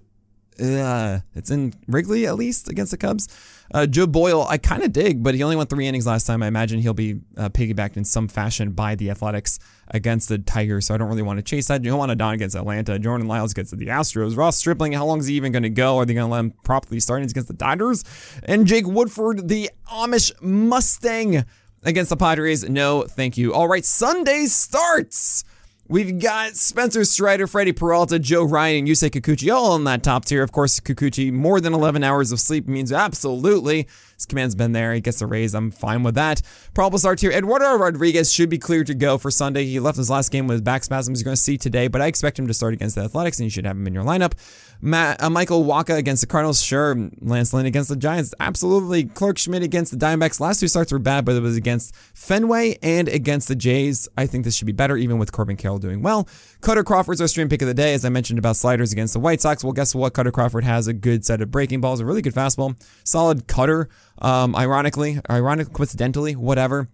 uh, 0.60 1.20
it's 1.34 1.50
in 1.50 1.74
Wrigley 1.86 2.26
at 2.26 2.36
least 2.36 2.68
against 2.68 2.90
the 2.90 2.96
Cubs. 2.96 3.28
Uh, 3.72 3.86
Joe 3.86 4.06
Boyle, 4.06 4.46
I 4.48 4.58
kind 4.58 4.82
of 4.82 4.92
dig, 4.92 5.22
but 5.22 5.34
he 5.34 5.42
only 5.42 5.56
went 5.56 5.70
three 5.70 5.86
innings 5.86 6.06
last 6.06 6.26
time. 6.26 6.42
I 6.42 6.46
imagine 6.46 6.80
he'll 6.80 6.94
be 6.94 7.20
uh, 7.36 7.48
piggybacked 7.48 7.96
in 7.96 8.04
some 8.04 8.28
fashion 8.28 8.72
by 8.72 8.94
the 8.94 9.10
Athletics 9.10 9.58
against 9.88 10.28
the 10.28 10.38
Tigers, 10.38 10.86
so 10.86 10.94
I 10.94 10.98
don't 10.98 11.08
really 11.08 11.22
want 11.22 11.38
to 11.38 11.42
chase 11.42 11.68
that. 11.68 11.82
Joan 11.82 12.10
Adon 12.10 12.34
against 12.34 12.54
Atlanta. 12.54 12.98
Jordan 12.98 13.26
Lyles 13.26 13.54
gets 13.54 13.70
the 13.70 13.86
Astros. 13.86 14.36
Ross 14.36 14.56
Stripling, 14.58 14.92
how 14.92 15.06
long 15.06 15.18
is 15.18 15.26
he 15.26 15.34
even 15.34 15.50
going 15.50 15.62
to 15.62 15.70
go? 15.70 15.96
Are 15.96 16.04
they 16.04 16.14
going 16.14 16.26
to 16.26 16.32
let 16.32 16.40
him 16.40 16.50
properly 16.62 17.00
start 17.00 17.22
against 17.22 17.48
the 17.48 17.54
Dodgers? 17.54 18.04
And 18.44 18.66
Jake 18.66 18.86
Woodford, 18.86 19.48
the 19.48 19.70
Amish 19.90 20.30
Mustang 20.42 21.44
against 21.82 22.10
the 22.10 22.16
Padres. 22.16 22.68
No, 22.68 23.02
thank 23.02 23.36
you. 23.36 23.54
All 23.54 23.68
right, 23.68 23.84
Sunday 23.84 24.46
starts. 24.46 25.44
We've 25.86 26.18
got 26.18 26.56
Spencer 26.56 27.04
Strider, 27.04 27.46
Freddie 27.46 27.72
Peralta, 27.72 28.18
Joe 28.18 28.44
Ryan, 28.44 28.78
and 28.78 28.88
Yusei 28.88 29.10
Kikuchi 29.10 29.54
all 29.54 29.76
in 29.76 29.84
that 29.84 30.02
top 30.02 30.24
tier. 30.24 30.42
Of 30.42 30.50
course, 30.50 30.80
Kikuchi, 30.80 31.30
more 31.30 31.60
than 31.60 31.74
11 31.74 32.02
hours 32.02 32.32
of 32.32 32.40
sleep 32.40 32.66
means 32.66 32.90
absolutely. 32.90 33.86
His 34.14 34.26
command's 34.26 34.54
been 34.54 34.72
there. 34.72 34.94
He 34.94 35.00
gets 35.00 35.20
a 35.20 35.26
raise. 35.26 35.54
I'm 35.54 35.70
fine 35.70 36.02
with 36.02 36.14
that. 36.14 36.42
Probable 36.74 36.98
start 36.98 37.20
here. 37.20 37.30
Eduardo 37.30 37.76
Rodriguez 37.76 38.32
should 38.32 38.48
be 38.48 38.58
cleared 38.58 38.86
to 38.88 38.94
go 38.94 39.18
for 39.18 39.30
Sunday. 39.30 39.64
He 39.64 39.80
left 39.80 39.98
his 39.98 40.10
last 40.10 40.30
game 40.30 40.46
with 40.46 40.64
back 40.64 40.84
spasms. 40.84 41.20
You're 41.20 41.24
going 41.24 41.36
to 41.36 41.42
see 41.42 41.58
today, 41.58 41.88
but 41.88 42.00
I 42.00 42.06
expect 42.06 42.38
him 42.38 42.46
to 42.46 42.54
start 42.54 42.74
against 42.74 42.94
the 42.94 43.02
Athletics, 43.02 43.38
and 43.38 43.44
you 43.44 43.50
should 43.50 43.66
have 43.66 43.76
him 43.76 43.86
in 43.86 43.94
your 43.94 44.04
lineup. 44.04 44.32
Matt, 44.80 45.22
uh, 45.22 45.30
Michael 45.30 45.64
Wacha 45.64 45.96
against 45.96 46.20
the 46.20 46.26
Cardinals, 46.26 46.62
sure. 46.62 46.94
Lance 47.20 47.54
Lynn 47.54 47.64
against 47.64 47.88
the 47.88 47.96
Giants, 47.96 48.34
absolutely. 48.38 49.04
Clarke 49.04 49.38
Schmidt 49.38 49.62
against 49.62 49.92
the 49.92 49.96
Diamondbacks. 49.96 50.40
Last 50.40 50.60
two 50.60 50.68
starts 50.68 50.92
were 50.92 50.98
bad, 50.98 51.24
but 51.24 51.34
it 51.36 51.40
was 51.40 51.56
against 51.56 51.94
Fenway 52.14 52.76
and 52.82 53.08
against 53.08 53.48
the 53.48 53.54
Jays. 53.54 54.08
I 54.18 54.26
think 54.26 54.44
this 54.44 54.54
should 54.54 54.66
be 54.66 54.72
better, 54.72 54.96
even 54.96 55.18
with 55.18 55.32
Corbin 55.32 55.56
Carroll 55.56 55.78
doing 55.78 56.02
well. 56.02 56.28
Kutter 56.60 56.84
Crawford's 56.84 57.20
our 57.20 57.28
stream 57.28 57.48
pick 57.48 57.62
of 57.62 57.68
the 57.68 57.74
day, 57.74 57.94
as 57.94 58.04
I 58.04 58.10
mentioned 58.10 58.38
about 58.38 58.56
sliders 58.56 58.92
against 58.92 59.14
the 59.14 59.20
White 59.20 59.40
Sox. 59.40 59.64
Well, 59.64 59.72
guess 59.72 59.94
what? 59.94 60.12
Cutter 60.12 60.32
Crawford 60.32 60.64
has 60.64 60.86
a 60.86 60.92
good 60.92 61.24
set 61.24 61.40
of 61.40 61.50
breaking 61.50 61.80
balls, 61.80 62.00
a 62.00 62.04
really 62.04 62.22
good 62.22 62.34
fastball, 62.34 62.78
solid 63.04 63.46
cutter. 63.46 63.88
Um, 64.18 64.54
ironically, 64.56 65.20
ironic, 65.28 65.72
coincidentally, 65.72 66.36
whatever. 66.36 66.88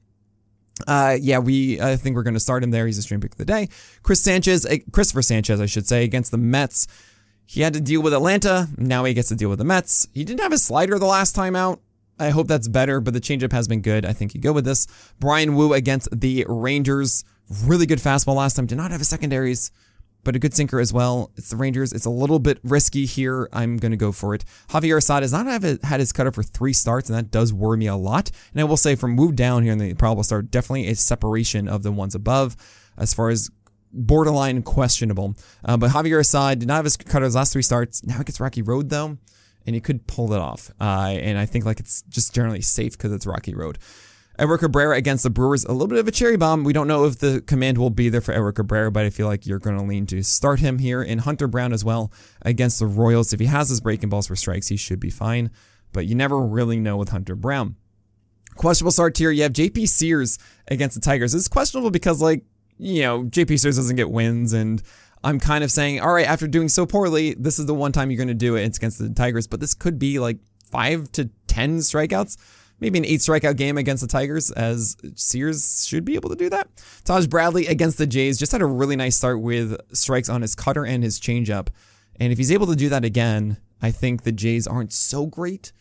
Uh, 0.87 1.17
yeah, 1.21 1.39
we 1.39 1.81
I 1.81 1.97
think 1.97 2.17
we're 2.17 2.23
going 2.23 2.35
to 2.35 2.41
start 2.41 2.63
him 2.63 2.71
there. 2.71 2.87
He's 2.87 2.99
a 2.99 3.03
stream 3.03 3.21
pick 3.21 3.33
of 3.33 3.39
the 3.39 3.45
day. 3.45 3.69
Chris 4.03 4.23
Sanchez, 4.23 4.65
uh, 4.65 4.77
Christopher 4.93 5.23
Sanchez, 5.23 5.61
I 5.61 5.67
should 5.67 5.87
say, 5.87 6.05
against 6.05 6.31
the 6.31 6.39
Mets. 6.39 6.87
He 7.45 7.63
had 7.63 7.75
to 7.75 7.81
deal 7.81 8.01
with 8.01 8.15
Atlanta. 8.15 8.69
Now 8.79 9.05
he 9.05 9.13
gets 9.13 9.29
to 9.29 9.35
deal 9.35 9.51
with 9.51 9.59
the 9.59 9.65
Mets. 9.65 10.07
He 10.15 10.25
didn't 10.25 10.41
have 10.41 10.53
his 10.53 10.63
slider 10.63 10.99
the 10.99 11.07
last 11.07 11.35
time 11.35 11.57
out. 11.57 11.81
I 12.19 12.31
hope 12.31 12.49
that's 12.49 12.69
better, 12.69 13.01
but 13.01 13.15
the 13.15 13.21
changeup 13.21 13.53
has 13.53 13.67
been 13.67 13.81
good. 13.81 14.05
I 14.05 14.13
think 14.13 14.35
you 14.35 14.41
go 14.41 14.53
with 14.53 14.65
this. 14.65 14.87
Bryan 15.19 15.55
Woo 15.55 15.73
against 15.73 16.09
the 16.13 16.45
Rangers. 16.49 17.25
Really 17.65 17.87
good 17.87 17.99
fastball 17.99 18.37
last 18.37 18.55
time. 18.55 18.67
Did 18.67 18.77
not 18.77 18.91
have 18.91 19.01
a 19.01 19.07
secondaries, 19.07 19.73
but 20.25 20.37
a 20.37 20.39
good 20.39 20.55
sinker 20.55 20.81
as 20.81 20.93
well. 20.93 21.31
It's 21.37 21.51
the 21.51 21.57
Rangers. 21.57 21.93
It's 21.93 22.05
a 22.05 22.11
little 22.11 22.39
bit 22.39 22.59
risky 22.63 23.07
here. 23.07 23.49
I'm 23.53 23.77
going 23.79 23.93
to 23.93 23.97
go 23.97 24.13
for 24.13 24.35
it. 24.35 24.45
Javier 24.69 24.99
Assad 24.99 25.23
has 25.23 25.33
not 25.33 25.47
have 25.47 25.83
had 25.83 26.01
his 26.01 26.13
cutter 26.13 26.33
for 26.33 26.43
three 26.43 26.73
starts, 26.73 27.09
and 27.09 27.19
that 27.19 27.31
does 27.31 27.53
worry 27.53 27.79
me 27.79 27.87
a 27.87 27.97
lot. 27.97 28.31
And 28.53 28.61
I 28.61 28.65
will 28.65 28.77
say, 28.77 28.95
from 28.95 29.13
move 29.13 29.37
down 29.37 29.63
here 29.63 29.73
in 29.73 29.79
the 29.79 29.95
probable 29.95 30.23
start, 30.23 30.51
definitely 30.51 30.89
a 30.89 30.95
separation 30.95 31.69
of 31.69 31.83
the 31.83 31.93
ones 31.93 32.15
above 32.15 32.57
as 32.99 33.15
far 33.15 33.31
as 33.31 33.51
borderline 33.93 34.63
questionable. 34.63 35.35
Uh, 35.65 35.77
but 35.77 35.91
Javier 35.91 36.21
Assad 36.21 36.59
did 36.61 36.69
not 36.69 36.77
have 36.77 36.85
his 36.85 36.97
cutter 36.97 37.25
his 37.25 37.35
last 37.35 37.53
three 37.53 37.63
starts. 37.63 38.05
Now 38.05 38.19
he 38.19 38.25
gets 38.25 38.41
Rocky 38.41 38.63
Road 38.63 38.89
though. 38.91 39.19
and 39.67 39.75
he 39.75 39.81
could 39.81 40.07
pull 40.07 40.33
it 40.33 40.39
off. 40.41 40.71
Uh, 40.81 41.09
and 41.21 41.39
I 41.39 41.47
think 41.47 41.65
like 41.65 41.81
it's 41.81 42.03
just 42.03 42.35
generally 42.35 42.61
safe 42.61 42.93
because 42.93 43.13
it's 43.13 43.27
Rocky 43.27 43.55
Road. 43.55 43.79
Edward 44.41 44.59
Cabrera 44.59 44.97
against 44.97 45.23
the 45.23 45.29
Brewers, 45.29 45.67
a 45.67 45.73
little 45.73 45.87
bit 45.87 45.99
of 45.99 46.09
a 46.09 46.11
cherry 46.11 46.39
bomb. 46.39 46.65
We 46.65 46.73
don't 46.73 46.89
know 46.89 47.05
if 47.05 47.19
the 47.19 47.43
command 47.43 47.77
will 47.77 47.91
be 47.91 48.09
there 48.09 48.23
for 48.23 48.33
Edward 48.33 48.55
Cabrera, 48.55 48.91
but 48.91 49.05
I 49.05 49.11
feel 49.11 49.27
like 49.27 49.47
you're 49.47 49.59
going 49.59 49.77
to 49.77 49.85
lean 49.85 50.07
to 50.07 50.23
start 50.23 50.61
him 50.61 50.79
here. 50.79 51.03
And 51.03 51.21
Hunter 51.21 51.47
Brown 51.47 51.75
as 51.75 51.85
well 51.85 52.11
against 52.41 52.79
the 52.79 52.87
Royals. 52.87 53.35
If 53.35 53.41
he 53.41 53.47
has 53.47 53.69
his 53.69 53.83
breaking 53.83 54.09
balls 54.09 54.29
for 54.29 54.37
strikes, 54.37 54.69
he 54.69 54.79
should 54.79 54.99
be 54.99 55.11
fine. 55.11 55.51
But 55.93 56.07
you 56.07 56.15
never 56.15 56.41
really 56.41 56.81
know 56.81 56.97
with 56.97 57.11
Hunter 57.11 57.37
Brown. 57.37 57.77
Questionable 58.55 58.93
start 58.93 59.19
here. 59.19 59.31
You 59.31 59.43
have 59.43 59.53
JP 59.53 59.87
Sears 59.87 60.39
against 60.69 60.95
the 60.95 61.03
Tigers. 61.03 61.35
It's 61.35 61.47
questionable 61.47 61.91
because, 61.91 62.23
like, 62.23 62.43
you 62.79 63.03
know, 63.03 63.25
JP 63.25 63.61
Sears 63.61 63.77
doesn't 63.77 63.97
get 63.97 64.11
wins. 64.11 64.55
And 64.55 64.83
I'm 65.23 65.39
kind 65.39 65.63
of 65.63 65.71
saying, 65.71 66.01
all 66.01 66.15
right, 66.15 66.27
after 66.27 66.49
doing 66.49 66.71
so 66.71 66.87
poorly, 66.87 67.35
this 67.35 67.59
is 67.59 67.67
the 67.67 67.75
one 67.75 67.93
time 67.93 68.11
you're 68.11 68.17
going 68.17 68.29
to 68.29 68.35
do 68.35 68.57
it. 68.57 68.63
It's 68.63 68.79
against 68.79 69.01
the 69.01 69.11
Tigers. 69.11 69.47
But 69.47 69.61
this 69.61 69.75
could 69.75 69.99
be 69.99 70.19
like 70.19 70.39
five 70.71 71.13
to 71.13 71.29
10 71.47 71.81
strikeouts 71.81 72.39
maybe 72.81 72.99
an 72.99 73.05
eight 73.05 73.21
strikeout 73.21 73.57
game 73.57 73.79
against 73.79 74.01
the 74.01 74.09
Tigers, 74.09 74.51
as 74.51 74.97
Sears 75.15 75.87
should 75.87 76.05
be 76.05 76.15
able 76.15 76.31
to 76.31 76.37
do 76.37 76.51
that. 76.51 76.69
Taj 77.05 77.27
Bradley 77.27 77.67
against 77.67 77.99
the 77.99 78.07
Jays 78.07 78.39
just 78.39 78.53
had 78.53 78.63
a 78.63 78.67
really 78.67 78.97
nice 78.97 79.17
start 79.17 79.41
with 79.41 79.79
strikes 79.95 80.29
on 80.29 80.43
his 80.43 80.55
cutter 80.55 80.85
and 80.85 81.03
his 81.05 81.21
changeup. 81.21 81.69
And 82.19 82.33
if 82.33 82.39
he's 82.39 82.53
able 82.53 82.67
to 82.67 82.77
do 82.77 82.89
that 82.89 83.05
again, 83.05 83.59
I 83.81 83.91
think 83.91 84.23
the 84.23 84.33
Jays 84.33 84.67
aren't 84.67 84.93
so 84.93 85.27
great 85.27 85.73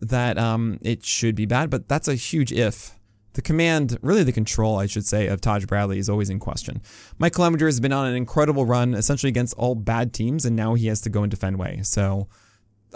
that 0.00 0.36
um, 0.38 0.78
it 0.82 1.04
should 1.04 1.34
be 1.34 1.46
bad, 1.46 1.70
but 1.70 1.88
that's 1.88 2.08
a 2.08 2.14
huge 2.14 2.52
if. 2.52 2.92
The 3.32 3.42
command, 3.42 3.98
really 4.00 4.22
the 4.22 4.32
control, 4.32 4.78
I 4.78 4.86
should 4.86 5.06
say, 5.06 5.26
of 5.26 5.42
Taj 5.42 5.66
Bradley 5.66 5.98
is 5.98 6.08
always 6.08 6.30
in 6.30 6.38
question. 6.38 6.80
Mike 7.18 7.34
Clevinger 7.34 7.66
has 7.66 7.80
been 7.80 7.92
on 7.92 8.06
an 8.06 8.14
incredible 8.14 8.64
run, 8.64 8.94
essentially 8.94 9.28
against 9.28 9.54
all 9.58 9.74
bad 9.74 10.14
teams, 10.14 10.46
and 10.46 10.56
now 10.56 10.74
he 10.74 10.86
has 10.86 11.02
to 11.02 11.10
go 11.10 11.22
into 11.22 11.36
Fenway. 11.36 11.82
So 11.82 12.28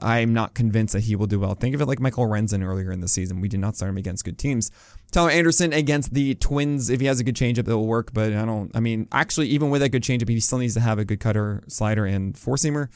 I'm 0.02 0.32
not 0.32 0.54
convinced 0.54 0.94
that 0.94 1.00
he 1.00 1.16
will 1.16 1.26
do 1.26 1.40
well. 1.40 1.54
Think 1.54 1.74
of 1.74 1.80
it 1.80 1.86
like 1.86 2.00
Michael 2.00 2.26
Lorenzen 2.26 2.64
earlier 2.64 2.90
in 2.92 3.00
the 3.00 3.08
season. 3.08 3.40
We 3.40 3.48
did 3.48 3.60
not 3.60 3.76
start 3.76 3.90
him 3.90 3.96
against 3.96 4.24
good 4.24 4.38
teams. 4.38 4.70
Tyler 5.10 5.30
Anderson 5.30 5.72
against 5.72 6.14
the 6.14 6.34
Twins. 6.36 6.90
If 6.90 7.00
he 7.00 7.06
has 7.06 7.20
a 7.20 7.24
good 7.24 7.34
changeup, 7.34 7.68
it 7.68 7.74
will 7.74 7.86
work. 7.86 8.12
But 8.12 8.32
I 8.32 8.44
don't. 8.44 8.70
I 8.74 8.80
mean, 8.80 9.08
actually, 9.12 9.48
even 9.48 9.70
with 9.70 9.80
that 9.82 9.90
good 9.90 10.02
changeup, 10.02 10.28
he 10.28 10.40
still 10.40 10.58
needs 10.58 10.74
to 10.74 10.80
have 10.80 10.98
a 10.98 11.04
good 11.04 11.20
cutter, 11.20 11.62
slider, 11.68 12.06
and 12.06 12.36
four 12.38 12.56
seamer. 12.56 12.88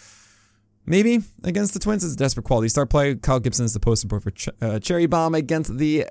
Maybe 0.86 1.20
against 1.42 1.72
the 1.72 1.80
Twins 1.80 2.04
is 2.04 2.14
a 2.14 2.16
desperate 2.16 2.44
quality. 2.44 2.68
Start 2.68 2.90
play. 2.90 3.14
Kyle 3.14 3.40
Gibson 3.40 3.64
is 3.64 3.72
the 3.72 3.80
poster 3.80 4.06
boy 4.06 4.20
for 4.20 4.30
Ch- 4.30 4.50
uh, 4.60 4.78
Cherry 4.78 5.06
Bomb 5.06 5.34
against 5.34 5.78
the 5.78 6.06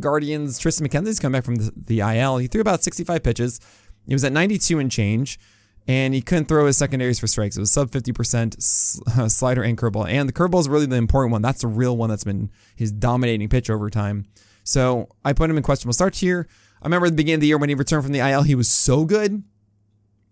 Guardians. 0.00 0.58
Triston 0.58 0.88
McKenzie's 0.88 1.20
come 1.20 1.32
back 1.32 1.44
from 1.44 1.56
the, 1.56 1.72
the 1.76 2.00
IL. 2.00 2.38
He 2.38 2.46
threw 2.46 2.62
about 2.62 2.82
65 2.82 3.22
pitches. 3.22 3.60
He 4.06 4.14
was 4.14 4.24
at 4.24 4.32
92 4.32 4.78
and 4.78 4.90
change 4.90 5.38
and 5.86 6.14
he 6.14 6.22
couldn't 6.22 6.46
throw 6.46 6.66
his 6.66 6.78
secondaries 6.78 7.18
for 7.18 7.26
strikes. 7.26 7.56
It 7.56 7.60
was 7.60 7.70
sub 7.70 7.90
50% 7.90 8.60
slider 9.30 9.62
and 9.62 9.76
curveball. 9.76 10.08
And 10.08 10.28
the 10.28 10.32
curveball 10.32 10.60
is 10.60 10.68
really 10.68 10.86
the 10.86 10.96
important 10.96 11.32
one. 11.32 11.42
That's 11.42 11.60
the 11.60 11.68
real 11.68 11.96
one 11.96 12.08
that's 12.08 12.24
been 12.24 12.50
his 12.74 12.90
dominating 12.90 13.48
pitch 13.48 13.68
over 13.68 13.90
time. 13.90 14.26
So 14.62 15.08
I 15.24 15.34
put 15.34 15.50
him 15.50 15.56
in 15.56 15.62
questionable 15.62 15.92
starts 15.92 16.20
here. 16.20 16.48
I 16.80 16.86
remember 16.86 17.06
at 17.06 17.10
the 17.10 17.16
beginning 17.16 17.36
of 17.36 17.40
the 17.42 17.46
year 17.48 17.58
when 17.58 17.68
he 17.68 17.74
returned 17.74 18.02
from 18.02 18.12
the 18.12 18.20
IL, 18.20 18.42
he 18.42 18.54
was 18.54 18.70
so 18.70 19.04
good. 19.04 19.42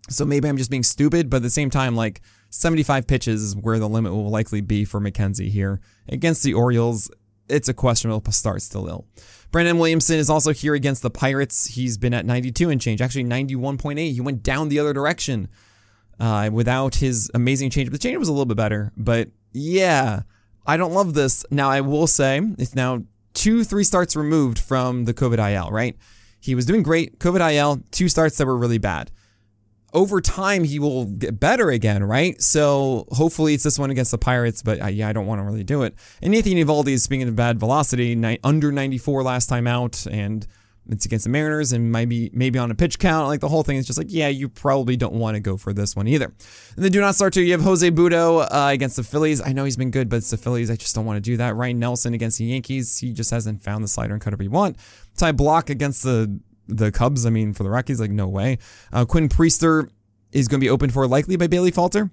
So 0.09 0.25
maybe 0.25 0.49
I'm 0.49 0.57
just 0.57 0.71
being 0.71 0.83
stupid, 0.83 1.29
but 1.29 1.37
at 1.37 1.43
the 1.43 1.49
same 1.49 1.69
time, 1.69 1.95
like 1.95 2.21
75 2.49 3.07
pitches 3.07 3.41
is 3.41 3.55
where 3.55 3.79
the 3.79 3.87
limit 3.87 4.11
will 4.11 4.29
likely 4.29 4.61
be 4.61 4.85
for 4.85 4.99
McKenzie 4.99 5.49
here. 5.49 5.79
Against 6.09 6.43
the 6.43 6.53
Orioles, 6.53 7.09
it's 7.49 7.69
a 7.69 7.73
questionable 7.73 8.31
start 8.31 8.61
still 8.61 8.87
ill. 8.87 9.05
Brandon 9.51 9.77
Williamson 9.77 10.17
is 10.17 10.29
also 10.29 10.51
here 10.51 10.73
against 10.73 11.01
the 11.01 11.09
Pirates. 11.09 11.65
He's 11.65 11.97
been 11.97 12.13
at 12.13 12.25
92 12.25 12.69
and 12.69 12.81
change, 12.81 13.01
actually 13.01 13.25
91.8. 13.25 14.11
He 14.11 14.21
went 14.21 14.43
down 14.43 14.69
the 14.69 14.79
other 14.79 14.93
direction 14.93 15.47
uh, 16.19 16.49
without 16.51 16.95
his 16.95 17.29
amazing 17.33 17.69
change. 17.69 17.89
The 17.89 17.97
change 17.97 18.17
was 18.17 18.29
a 18.29 18.31
little 18.31 18.45
bit 18.45 18.57
better, 18.57 18.91
but 18.97 19.29
yeah, 19.51 20.21
I 20.65 20.77
don't 20.77 20.93
love 20.93 21.13
this. 21.13 21.45
Now, 21.51 21.69
I 21.69 21.81
will 21.81 22.07
say 22.07 22.41
it's 22.57 22.75
now 22.75 23.03
two, 23.33 23.63
three 23.63 23.83
starts 23.83 24.15
removed 24.15 24.57
from 24.57 25.05
the 25.05 25.13
COVID 25.13 25.37
IL, 25.53 25.69
right? 25.69 25.97
He 26.39 26.55
was 26.55 26.65
doing 26.65 26.83
great. 26.83 27.19
COVID 27.19 27.53
IL, 27.53 27.83
two 27.91 28.09
starts 28.09 28.37
that 28.37 28.47
were 28.47 28.57
really 28.57 28.77
bad 28.77 29.11
over 29.93 30.21
time 30.21 30.63
he 30.63 30.79
will 30.79 31.05
get 31.05 31.39
better 31.39 31.69
again, 31.69 32.03
right? 32.03 32.41
So 32.41 33.05
hopefully 33.11 33.53
it's 33.53 33.63
this 33.63 33.77
one 33.77 33.91
against 33.91 34.11
the 34.11 34.17
Pirates, 34.17 34.61
but 34.61 34.81
uh, 34.81 34.87
yeah, 34.87 35.07
I 35.07 35.13
don't 35.13 35.27
want 35.27 35.39
to 35.39 35.43
really 35.43 35.63
do 35.63 35.83
it. 35.83 35.95
And 36.21 36.31
Nathan 36.31 36.53
Eovaldi 36.53 36.89
is 36.89 37.03
speaking 37.03 37.27
of 37.27 37.35
bad 37.35 37.59
velocity, 37.59 38.15
ni- 38.15 38.39
under 38.43 38.71
94 38.71 39.23
last 39.23 39.47
time 39.47 39.67
out, 39.67 40.05
and 40.07 40.47
it's 40.89 41.05
against 41.05 41.23
the 41.23 41.29
Mariners 41.29 41.71
and 41.71 41.91
maybe 41.91 42.29
maybe 42.33 42.59
on 42.59 42.69
a 42.69 42.75
pitch 42.75 42.99
count. 42.99 43.27
Like 43.27 43.39
the 43.39 43.47
whole 43.47 43.63
thing 43.63 43.77
is 43.77 43.87
just 43.87 43.97
like, 43.97 44.07
yeah, 44.09 44.27
you 44.27 44.49
probably 44.49 44.97
don't 44.97 45.13
want 45.13 45.35
to 45.35 45.39
go 45.39 45.55
for 45.55 45.73
this 45.73 45.95
one 45.95 46.07
either. 46.07 46.33
And 46.75 46.83
then 46.83 46.91
do 46.91 46.99
not 46.99 47.15
start 47.15 47.33
to. 47.33 47.41
You 47.41 47.53
have 47.53 47.61
Jose 47.61 47.89
Butto 47.89 48.45
uh, 48.51 48.69
against 48.71 48.97
the 48.97 49.03
Phillies. 49.03 49.41
I 49.41 49.53
know 49.53 49.63
he's 49.63 49.77
been 49.77 49.91
good, 49.91 50.09
but 50.09 50.17
it's 50.17 50.31
the 50.31 50.37
Phillies. 50.37 50.69
I 50.69 50.75
just 50.75 50.93
don't 50.93 51.05
want 51.05 51.17
to 51.17 51.21
do 51.21 51.37
that. 51.37 51.55
Ryne 51.55 51.79
Nelson 51.79 52.13
against 52.13 52.37
the 52.37 52.45
Yankees. 52.45 52.97
He 52.97 53.13
just 53.13 53.31
hasn't 53.31 53.61
found 53.61 53.83
the 53.83 53.87
slider 53.87 54.13
and 54.13 54.21
cutter 54.21 54.37
we 54.37 54.47
want. 54.49 54.77
Ty 55.15 55.31
Blach 55.33 55.69
against 55.69 56.03
the 56.03 56.39
the 56.67 56.91
Cubs. 56.91 57.25
I 57.25 57.29
mean, 57.29 57.53
for 57.53 57.63
the 57.63 57.69
Rockies, 57.69 57.99
like 57.99 58.11
no 58.11 58.27
way. 58.27 58.57
Uh, 58.91 59.05
Quinn 59.05 59.29
Priester 59.29 59.89
is 60.31 60.47
going 60.47 60.59
to 60.59 60.63
be 60.65 60.69
open 60.69 60.89
for 60.89 61.07
likely 61.07 61.35
by 61.35 61.47
Bailey 61.47 61.71
Falter. 61.71 62.09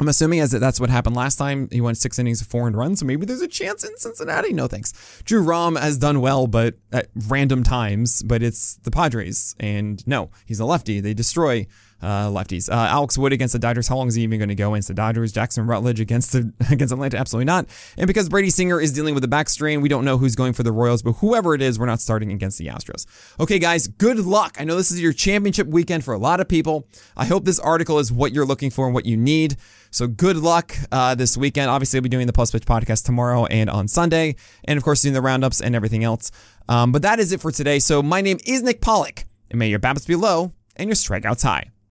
I'm 0.00 0.08
assuming 0.08 0.40
as 0.40 0.50
that's 0.52 0.80
what 0.80 0.88
happened 0.88 1.14
last 1.14 1.36
time. 1.36 1.68
He 1.70 1.82
went 1.82 1.98
six 1.98 2.18
innings 2.18 2.40
of 2.40 2.46
four 2.46 2.66
and 2.66 2.74
runs, 2.74 3.00
so 3.00 3.06
maybe 3.06 3.26
there's 3.26 3.42
a 3.42 3.48
chance 3.48 3.84
in 3.84 3.94
Cincinnati. 3.98 4.54
No 4.54 4.66
thanks. 4.66 5.22
Drew 5.24 5.42
Rom 5.42 5.76
has 5.76 5.98
done 5.98 6.22
well, 6.22 6.46
but 6.46 6.76
at 6.90 7.08
random 7.28 7.62
times. 7.62 8.22
But 8.22 8.42
it's 8.42 8.76
the 8.76 8.90
Padres, 8.90 9.54
and 9.60 10.06
no, 10.06 10.30
he's 10.46 10.58
a 10.58 10.64
lefty. 10.64 11.00
They 11.00 11.12
destroy 11.12 11.66
uh, 12.02 12.28
lefties. 12.28 12.70
Uh, 12.70 12.74
Alex 12.74 13.18
Wood 13.18 13.32
against 13.32 13.52
the 13.52 13.58
Dodgers. 13.58 13.88
How 13.88 13.96
long 13.96 14.08
is 14.08 14.14
he 14.14 14.22
even 14.22 14.38
going 14.38 14.48
to 14.48 14.54
go 14.54 14.74
against 14.74 14.88
the 14.88 14.94
Dodgers? 14.94 15.32
Jackson 15.32 15.66
Rutledge 15.66 16.00
against 16.00 16.32
the 16.32 16.52
against 16.70 16.92
Atlanta? 16.92 17.18
Absolutely 17.18 17.44
not. 17.44 17.66
And 17.96 18.06
because 18.06 18.28
Brady 18.28 18.50
Singer 18.50 18.80
is 18.80 18.92
dealing 18.92 19.14
with 19.14 19.24
a 19.24 19.28
back 19.28 19.48
strain, 19.48 19.80
we 19.80 19.88
don't 19.88 20.04
know 20.04 20.18
who's 20.18 20.34
going 20.34 20.52
for 20.52 20.62
the 20.62 20.72
Royals, 20.72 21.02
but 21.02 21.12
whoever 21.14 21.54
it 21.54 21.62
is, 21.62 21.78
we're 21.78 21.86
not 21.86 22.00
starting 22.00 22.32
against 22.32 22.58
the 22.58 22.66
Astros. 22.66 23.06
Okay, 23.38 23.58
guys, 23.58 23.86
good 23.86 24.18
luck. 24.18 24.56
I 24.58 24.64
know 24.64 24.76
this 24.76 24.90
is 24.90 25.00
your 25.00 25.12
championship 25.12 25.66
weekend 25.66 26.04
for 26.04 26.14
a 26.14 26.18
lot 26.18 26.40
of 26.40 26.48
people. 26.48 26.86
I 27.16 27.26
hope 27.26 27.44
this 27.44 27.58
article 27.58 27.98
is 27.98 28.12
what 28.12 28.32
you're 28.32 28.46
looking 28.46 28.70
for 28.70 28.86
and 28.86 28.94
what 28.94 29.06
you 29.06 29.16
need. 29.16 29.56
So 29.90 30.06
good 30.06 30.36
luck 30.36 30.76
uh, 30.92 31.14
this 31.16 31.36
weekend. 31.36 31.68
Obviously, 31.70 31.98
I'll 31.98 32.02
be 32.02 32.08
doing 32.08 32.26
the 32.26 32.32
Plus 32.32 32.52
Pitch 32.52 32.64
podcast 32.64 33.04
tomorrow 33.04 33.46
and 33.46 33.68
on 33.68 33.88
Sunday, 33.88 34.36
and 34.64 34.76
of 34.76 34.84
course 34.84 35.02
doing 35.02 35.14
the 35.14 35.20
roundups 35.22 35.60
and 35.60 35.74
everything 35.74 36.04
else. 36.04 36.30
Um, 36.68 36.92
but 36.92 37.02
that 37.02 37.18
is 37.18 37.32
it 37.32 37.40
for 37.40 37.50
today. 37.50 37.80
So 37.80 38.02
my 38.02 38.20
name 38.20 38.38
is 38.46 38.62
Nick 38.62 38.80
Pollack, 38.80 39.24
and 39.50 39.58
may 39.58 39.68
your 39.68 39.80
BABIPs 39.80 40.06
be 40.06 40.14
low 40.14 40.52
and 40.76 40.88
your 40.88 40.94
strikeouts 40.94 41.42
high. 41.42 41.70